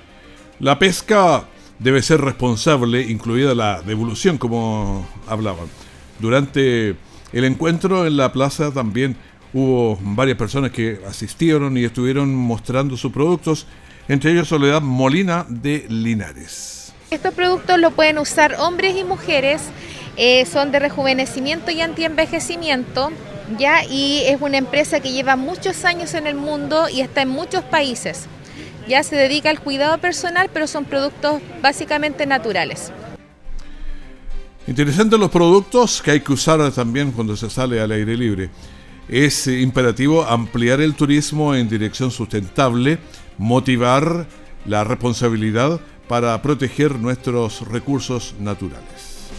La 0.60 0.78
pesca 0.78 1.44
debe 1.78 2.02
ser 2.02 2.20
responsable, 2.20 3.02
incluida 3.02 3.54
la 3.54 3.82
devolución, 3.82 4.38
como 4.38 5.06
hablaban. 5.26 5.66
Durante 6.18 6.96
el 7.32 7.44
encuentro 7.44 8.06
en 8.06 8.16
la 8.16 8.32
plaza 8.32 8.72
también 8.72 9.16
hubo 9.52 9.98
varias 10.02 10.36
personas 10.36 10.72
que 10.72 11.00
asistieron 11.08 11.76
y 11.76 11.84
estuvieron 11.84 12.34
mostrando 12.34 12.96
sus 12.96 13.12
productos, 13.12 13.66
entre 14.08 14.32
ellos 14.32 14.48
Soledad 14.48 14.82
Molina 14.82 15.46
de 15.48 15.86
Linares. 15.88 16.92
Estos 17.10 17.32
productos 17.32 17.78
lo 17.78 17.90
pueden 17.92 18.18
usar 18.18 18.56
hombres 18.58 18.96
y 18.96 19.04
mujeres, 19.04 19.62
eh, 20.16 20.44
son 20.46 20.72
de 20.72 20.78
rejuvenecimiento 20.80 21.70
y 21.70 21.80
antienvejecimiento, 21.80 23.10
ya, 23.58 23.84
y 23.84 24.22
es 24.26 24.38
una 24.42 24.58
empresa 24.58 25.00
que 25.00 25.12
lleva 25.12 25.36
muchos 25.36 25.86
años 25.86 26.12
en 26.12 26.26
el 26.26 26.34
mundo 26.34 26.88
y 26.90 27.00
está 27.00 27.22
en 27.22 27.30
muchos 27.30 27.64
países 27.64 28.28
ya 28.88 29.02
se 29.02 29.14
dedica 29.14 29.50
al 29.50 29.60
cuidado 29.60 29.98
personal, 29.98 30.50
pero 30.52 30.66
son 30.66 30.84
productos 30.84 31.40
básicamente 31.62 32.26
naturales. 32.26 32.90
Interesantes 34.66 35.18
los 35.18 35.30
productos 35.30 36.02
que 36.02 36.10
hay 36.12 36.20
que 36.20 36.32
usar 36.32 36.70
también 36.72 37.12
cuando 37.12 37.36
se 37.36 37.48
sale 37.48 37.80
al 37.80 37.92
aire 37.92 38.16
libre. 38.16 38.50
Es 39.08 39.46
imperativo 39.46 40.24
ampliar 40.24 40.80
el 40.80 40.94
turismo 40.94 41.54
en 41.54 41.68
dirección 41.68 42.10
sustentable, 42.10 42.98
motivar 43.38 44.26
la 44.66 44.84
responsabilidad 44.84 45.80
para 46.08 46.40
proteger 46.42 46.96
nuestros 46.96 47.66
recursos 47.68 48.34
naturales. 48.38 49.30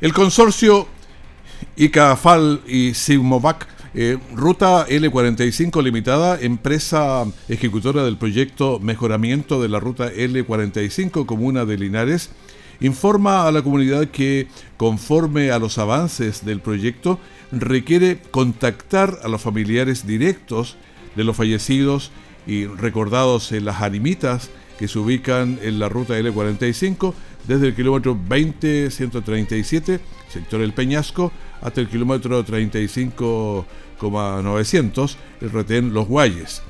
El 0.00 0.12
consorcio 0.12 0.88
ICAFAL 1.76 2.60
y 2.66 2.92
Sigmovac 2.92 3.75
eh, 3.94 4.18
Ruta 4.34 4.86
L45 4.88 5.82
Limitada, 5.82 6.38
empresa 6.40 7.24
ejecutora 7.48 8.04
del 8.04 8.16
proyecto 8.16 8.78
Mejoramiento 8.80 9.62
de 9.62 9.68
la 9.68 9.80
Ruta 9.80 10.12
L45 10.12 11.26
Comuna 11.26 11.64
de 11.64 11.78
Linares, 11.78 12.30
informa 12.80 13.46
a 13.46 13.52
la 13.52 13.62
comunidad 13.62 14.08
que, 14.08 14.48
conforme 14.76 15.50
a 15.50 15.58
los 15.58 15.78
avances 15.78 16.44
del 16.44 16.60
proyecto, 16.60 17.18
requiere 17.52 18.18
contactar 18.30 19.18
a 19.22 19.28
los 19.28 19.40
familiares 19.40 20.06
directos 20.06 20.76
de 21.14 21.24
los 21.24 21.36
fallecidos 21.36 22.10
y 22.46 22.66
recordados 22.66 23.52
en 23.52 23.64
las 23.64 23.82
animitas 23.82 24.50
que 24.78 24.88
se 24.88 24.98
ubican 24.98 25.58
en 25.62 25.78
la 25.78 25.88
ruta 25.88 26.18
L45 26.18 27.14
desde 27.46 27.68
el 27.68 27.74
kilómetro 27.74 28.16
20-137, 28.28 30.00
sector 30.28 30.60
El 30.60 30.72
Peñasco, 30.72 31.32
hasta 31.62 31.80
el 31.80 31.88
kilómetro 31.88 32.44
35 32.44 33.66
900, 34.00 35.18
el 35.40 35.50
retén 35.50 35.94
Los 35.94 36.06
Guayes. 36.06 36.62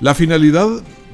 La 0.00 0.14
finalidad 0.14 0.68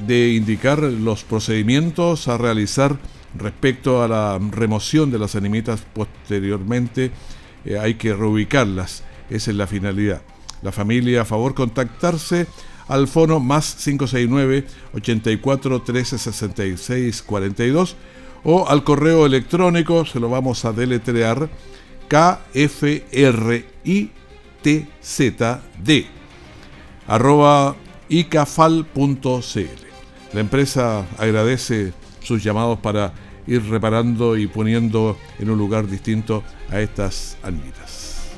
de 0.07 0.33
indicar 0.33 0.81
los 0.81 1.23
procedimientos 1.25 2.29
a 2.29 2.39
realizar 2.39 2.99
respecto 3.37 4.03
a 4.03 4.09
la 4.09 4.41
remoción 4.51 5.11
de 5.11 5.19
las 5.19 5.37
animitas 5.37 5.85
posteriormente 5.95 7.13
eh, 7.65 7.79
hay 7.79 7.95
que 7.95 8.15
reubicarlas. 8.15 9.05
Esa 9.31 9.51
es 9.51 9.57
la 9.57 9.67
finalidad. 9.67 10.23
La 10.63 10.73
familia, 10.73 11.23
a 11.23 11.25
favor, 11.25 11.55
contactarse 11.55 12.47
al 12.89 13.09
fono 13.09 13.41
más 13.41 13.77
569 13.85 14.67
84 14.95 15.83
13 15.83 16.19
66 16.19 17.23
42 17.23 17.97
o 18.45 18.69
al 18.69 18.83
correo 18.83 19.25
electrónico, 19.25 20.05
se 20.05 20.19
lo 20.19 20.29
vamos 20.29 20.65
a 20.65 20.73
deletrear, 20.73 21.49
kfritzd 22.13 22.85
arroba 27.09 27.75
icafal.cl. 28.09 29.83
La 30.35 30.41
empresa 30.41 31.07
agradece 31.19 31.95
sus 32.23 32.45
llamados 32.45 32.79
para 32.81 33.13
ir 33.47 33.65
reparando 33.69 34.37
y 34.37 34.47
poniendo 34.47 35.17
en 35.39 35.51
un 35.51 35.59
lugar 35.59 35.87
distinto 35.89 36.43
a 36.71 36.81
estas 36.81 37.39
almitas. 37.43 38.31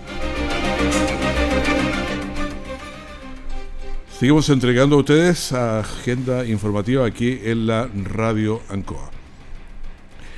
Seguimos 4.19 4.49
entregando 4.49 4.97
a 4.97 5.01
ustedes 5.01 5.53
agenda 5.53 6.47
informativa 6.47 7.05
aquí 7.05 7.41
en 7.43 7.67
la 7.67 7.89
Radio 8.05 8.63
Ancoa. 8.71 9.14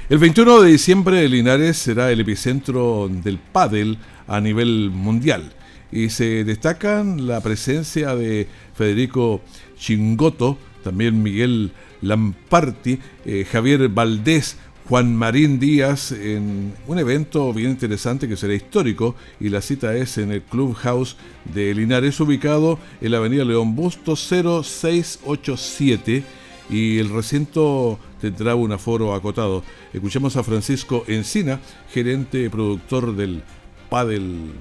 El 0.09 0.19
21 0.19 0.63
de 0.63 0.71
diciembre 0.71 1.29
Linares 1.29 1.79
será 1.79 2.13
el 2.13 2.21
epicentro 2.21 3.11
del 3.11 3.41
pádel 3.41 3.99
a 4.29 4.41
nivel 4.41 4.93
mundial. 4.93 5.53
Y 5.91 6.11
se 6.11 6.45
destacan 6.45 7.27
la 7.27 7.41
presencia 7.41 8.15
de 8.15 8.47
Federico 8.77 9.41
Chingoto, 9.77 10.59
también 10.85 11.25
Miguel 11.25 11.73
Lamparti, 12.03 13.01
eh, 13.25 13.45
Javier 13.51 13.89
Valdés, 13.89 14.59
Juan 14.89 15.17
Marín 15.17 15.59
Díaz 15.59 16.13
en 16.13 16.73
un 16.87 17.01
evento 17.01 17.53
bien 17.53 17.71
interesante 17.71 18.29
que 18.29 18.37
será 18.37 18.55
histórico 18.55 19.17
y 19.41 19.49
la 19.49 19.61
cita 19.61 19.97
es 19.97 20.19
en 20.19 20.31
el 20.31 20.43
Clubhouse 20.43 21.17
de 21.53 21.75
Linares 21.75 22.21
ubicado 22.21 22.79
en 23.01 23.11
la 23.11 23.19
avenida 23.19 23.45
León 23.45 23.75
Busto 23.75 24.15
0687 24.15 26.23
y 26.71 26.99
el 26.99 27.11
recinto 27.11 27.99
tendrá 28.31 28.55
un 28.55 28.73
aforo 28.73 29.15
acotado. 29.15 29.63
Escuchamos 29.93 30.37
a 30.37 30.43
Francisco 30.43 31.05
Encina, 31.07 31.61
gerente 31.91 32.49
productor 32.51 33.15
del 33.15 33.43
Padel 33.89 34.53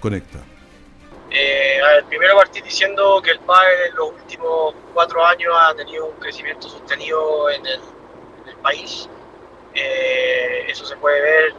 Conecta. 0.00 0.40
Eh, 1.30 1.80
primero 2.08 2.36
partir 2.36 2.64
diciendo 2.64 3.20
que 3.22 3.30
el 3.30 3.38
PAE 3.40 3.88
en 3.88 3.94
los 3.94 4.10
últimos 4.10 4.74
cuatro 4.92 5.24
años 5.24 5.54
ha 5.56 5.74
tenido 5.74 6.06
un 6.06 6.16
crecimiento 6.16 6.68
sostenido 6.68 7.50
en 7.50 7.66
el, 7.66 7.80
país. 8.62 9.08
Eh, 9.74 10.66
eso 10.68 10.84
se 10.84 10.94
puede 10.96 11.18
ver 11.22 11.54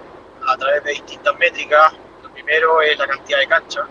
a 0.47 0.55
través 0.55 0.83
de 0.83 0.91
distintas 0.91 1.35
métricas. 1.39 1.93
Lo 2.21 2.29
primero 2.31 2.79
es 2.81 2.95
la 2.99 3.07
cantidad 3.07 3.39
de 3.39 3.47
canchas. 3.47 3.85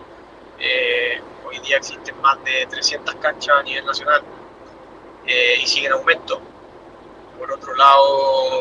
Eh, 0.59 1.19
hoy 1.45 1.59
día 1.59 1.77
existen 1.77 2.15
más 2.21 2.41
de 2.45 2.65
300 2.67 3.15
canchas 3.15 3.57
a 3.57 3.63
nivel 3.63 3.85
nacional 3.85 4.21
y 5.25 5.67
sigue 5.67 5.87
en 5.87 5.93
aumento. 5.93 6.41
Por 7.41 7.51
otro 7.53 7.75
lado, 7.75 8.59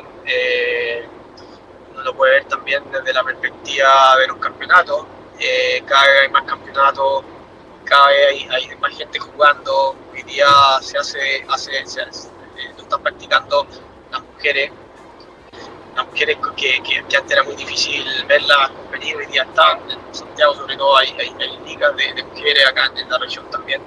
uno 1.91 2.03
lo 2.03 2.15
puede 2.15 2.33
ver 2.37 2.45
también 2.47 2.83
desde 2.91 3.13
la 3.13 3.23
perspectiva 3.23 4.17
de 4.17 4.27
los 4.29 4.39
campeonatos. 4.39 5.05
Eh, 5.39 5.83
cada 5.87 6.03
vez 6.05 6.23
hay 6.23 6.31
más 6.31 6.45
campeonatos, 6.45 7.25
cada 7.85 8.09
vez 8.09 8.47
hay, 8.49 8.75
más 8.81 8.97
gente 8.97 9.19
jugando, 9.19 9.95
hoy 10.11 10.23
día 10.23 10.47
se 10.81 10.97
hace, 10.97 11.45
hace 11.51 11.85
se, 11.85 12.01
eh, 12.01 12.73
lo 12.75 12.83
están 12.85 13.03
practicando 13.03 13.67
las 14.11 14.23
mujeres, 14.23 14.73
las 15.95 16.07
mujeres 16.07 16.39
que, 16.57 16.83
que, 16.83 17.17
antes 17.19 17.33
era 17.33 17.43
muy 17.43 17.57
difícil 17.57 18.03
verlas 18.27 18.71
competir, 18.71 19.15
hoy 19.15 19.27
día 19.27 19.43
están, 19.43 19.79
en 19.91 20.15
Santiago 20.15 20.55
sobre 20.55 20.79
todo 20.79 20.97
hay, 20.97 21.15
hay, 21.19 21.59
ligas 21.67 21.95
de, 21.97 22.25
mujeres 22.25 22.67
acá 22.67 22.91
en 22.97 23.11
la 23.11 23.19
región 23.19 23.45
también. 23.51 23.83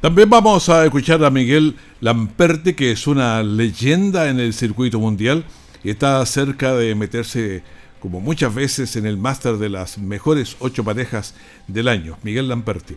También 0.00 0.30
vamos 0.30 0.68
a 0.68 0.84
escuchar 0.84 1.22
a 1.24 1.28
Miguel 1.28 1.76
Lamperti, 2.00 2.72
que 2.72 2.92
es 2.92 3.06
una 3.06 3.42
leyenda 3.42 4.30
en 4.30 4.40
el 4.40 4.54
circuito 4.54 4.98
mundial 4.98 5.44
y 5.84 5.90
está 5.90 6.24
cerca 6.24 6.74
de 6.74 6.94
meterse 6.94 7.62
como 8.00 8.20
muchas 8.20 8.54
veces 8.54 8.96
en 8.96 9.04
el 9.04 9.18
máster 9.18 9.58
de 9.58 9.68
las 9.68 9.98
mejores 9.98 10.56
ocho 10.60 10.82
parejas 10.82 11.34
del 11.68 11.88
año. 11.88 12.16
Miguel 12.22 12.48
Lamperti. 12.48 12.96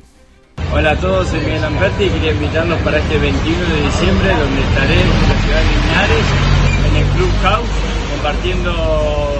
Hola 0.71 0.91
a 0.91 0.95
todos, 0.95 1.27
soy 1.27 1.39
Miguel 1.41 1.61
Lamperti 1.61 2.05
y 2.05 2.09
quería 2.09 2.31
invitarlos 2.31 2.79
para 2.81 2.99
este 2.99 3.17
21 3.17 3.59
de 3.59 3.83
diciembre 3.83 4.29
donde 4.29 4.61
estaré 4.61 5.01
en 5.01 5.09
la 5.09 5.41
ciudad 5.41 5.59
de 5.59 5.69
Linares, 5.81 6.25
en 6.87 6.95
el 6.95 7.07
Club 7.17 7.31
House, 7.41 7.69
compartiendo 8.13 9.32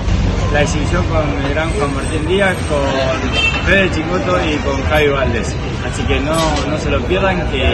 la 0.54 0.62
exhibición 0.62 1.06
con 1.08 1.28
el 1.44 1.50
gran 1.50 1.70
Juan 1.72 1.94
Martín 1.96 2.28
Díaz, 2.28 2.56
con 2.70 3.66
Fede 3.66 3.92
Chicoto 3.92 4.38
y 4.46 4.56
con 4.58 4.82
Javi 4.84 5.08
Valdés. 5.10 5.56
Así 5.86 6.04
que 6.04 6.20
no, 6.20 6.36
no 6.70 6.80
se 6.80 6.90
lo 6.90 7.02
pierdan, 7.06 7.50
que 7.52 7.66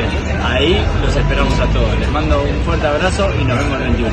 ahí 0.43 0.81
los 1.01 1.15
esperamos 1.15 1.59
a 1.59 1.67
todos. 1.67 1.99
Les 1.99 2.09
mando 2.09 2.41
un 2.41 2.63
fuerte 2.63 2.87
abrazo 2.87 3.29
y 3.39 3.43
nos 3.43 3.57
vemos 3.57 3.81
el 3.81 3.87
21. 3.89 4.11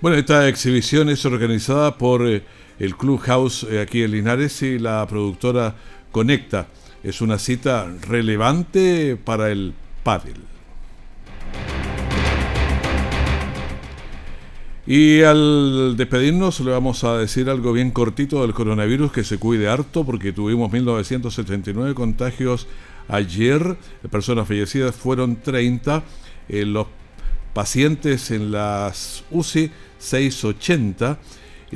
Bueno, 0.00 0.16
esta 0.16 0.48
exhibición 0.48 1.08
es 1.10 1.24
organizada 1.26 1.98
por... 1.98 2.26
Eh, 2.26 2.42
el 2.78 2.96
Clubhouse 2.96 3.66
eh, 3.70 3.80
aquí 3.80 4.02
en 4.02 4.12
Linares 4.12 4.62
y 4.62 4.78
la 4.78 5.06
productora 5.06 5.74
Conecta. 6.10 6.68
Es 7.02 7.20
una 7.20 7.38
cita 7.38 7.86
relevante 8.08 9.16
para 9.16 9.50
el 9.50 9.74
pádel. 10.02 10.36
Y 14.86 15.22
al 15.22 15.96
despedirnos 15.96 16.60
le 16.60 16.70
vamos 16.70 17.04
a 17.04 17.16
decir 17.16 17.48
algo 17.48 17.72
bien 17.72 17.90
cortito 17.90 18.42
del 18.42 18.52
coronavirus, 18.52 19.12
que 19.12 19.24
se 19.24 19.38
cuide 19.38 19.68
harto 19.68 20.04
porque 20.04 20.32
tuvimos 20.32 20.70
1979 20.70 21.94
contagios 21.94 22.66
ayer, 23.08 23.76
personas 24.10 24.46
fallecidas 24.46 24.94
fueron 24.94 25.36
30, 25.36 26.02
eh, 26.48 26.66
los 26.66 26.86
pacientes 27.54 28.30
en 28.30 28.52
las 28.52 29.24
UCI 29.30 29.70
680 29.98 31.18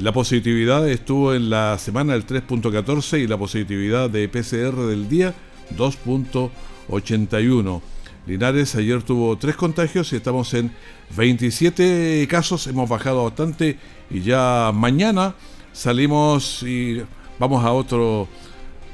la 0.00 0.12
positividad 0.12 0.88
estuvo 0.88 1.34
en 1.34 1.50
la 1.50 1.76
semana 1.78 2.12
del 2.12 2.24
3.14 2.24 3.20
y 3.20 3.26
la 3.26 3.36
positividad 3.36 4.08
de 4.08 4.28
PCR 4.28 4.86
del 4.86 5.08
día 5.08 5.34
2.81. 5.76 7.82
Linares 8.28 8.74
ayer 8.74 9.02
tuvo 9.02 9.38
tres 9.38 9.56
contagios 9.56 10.12
y 10.12 10.16
estamos 10.16 10.52
en 10.52 10.70
27 11.16 12.26
casos, 12.28 12.66
hemos 12.66 12.86
bajado 12.86 13.24
bastante 13.24 13.78
y 14.10 14.20
ya 14.20 14.70
mañana 14.74 15.34
salimos 15.72 16.62
y 16.62 17.02
vamos 17.38 17.64
a 17.64 17.72
otro, 17.72 18.28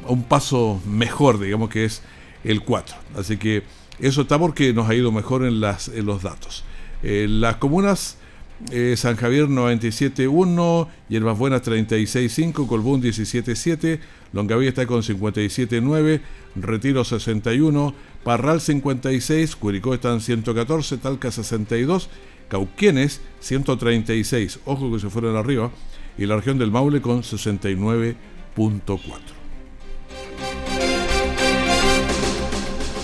a 0.06 0.12
un 0.12 0.22
paso 0.22 0.80
mejor, 0.86 1.40
digamos 1.40 1.68
que 1.68 1.84
es 1.84 2.02
el 2.44 2.62
4. 2.62 2.94
Así 3.18 3.36
que 3.36 3.64
eso 3.98 4.22
está 4.22 4.38
porque 4.38 4.72
nos 4.72 4.88
ha 4.88 4.94
ido 4.94 5.10
mejor 5.10 5.44
en, 5.44 5.60
las, 5.60 5.88
en 5.88 6.06
los 6.06 6.22
datos. 6.22 6.64
las 7.02 7.56
comunas 7.56 8.18
eh, 8.70 8.94
San 8.96 9.16
Javier 9.16 9.48
97.1, 9.48 10.88
Hierbas 11.08 11.36
Buenas 11.36 11.62
36.5, 11.62 12.66
Colbún 12.66 13.02
17.7, 13.02 13.98
Longaví 14.32 14.68
está 14.68 14.86
con 14.86 15.02
57.9, 15.02 16.20
Retiro 16.56 17.04
61, 17.04 17.94
Parral 18.24 18.60
56, 18.60 19.54
Curicó 19.56 19.94
está 19.94 20.12
en 20.12 20.20
114, 20.20 20.96
Talca 20.96 21.30
62, 21.30 22.08
Cauquienes 22.48 23.20
136, 23.40 24.60
ojo 24.64 24.90
que 24.92 24.98
se 24.98 25.10
fueron 25.10 25.37
arriba, 25.37 25.70
y 26.16 26.26
la 26.26 26.37
región 26.37 26.58
del 26.58 26.70
Maule 26.70 27.02
con 27.02 27.22
69.4. 27.22 28.16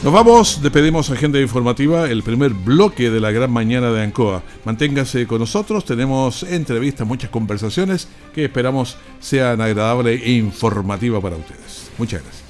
Nos 0.03 0.15
vamos, 0.15 0.63
despedimos 0.63 1.11
Agenda 1.11 1.39
Informativa, 1.39 2.09
el 2.09 2.23
primer 2.23 2.55
bloque 2.55 3.11
de 3.11 3.21
la 3.21 3.33
gran 3.33 3.53
mañana 3.53 3.91
de 3.91 4.03
Ancoa. 4.03 4.43
Manténgase 4.65 5.27
con 5.27 5.41
nosotros, 5.41 5.85
tenemos 5.85 6.43
entrevistas, 6.43 7.07
muchas 7.07 7.29
conversaciones 7.29 8.09
que 8.35 8.47
esperamos 8.47 8.97
sean 9.21 9.61
agradables 9.61 10.23
e 10.25 10.33
informativas 10.33 11.21
para 11.21 11.37
ustedes. 11.37 11.91
Muchas 11.99 12.23
gracias. 12.23 12.50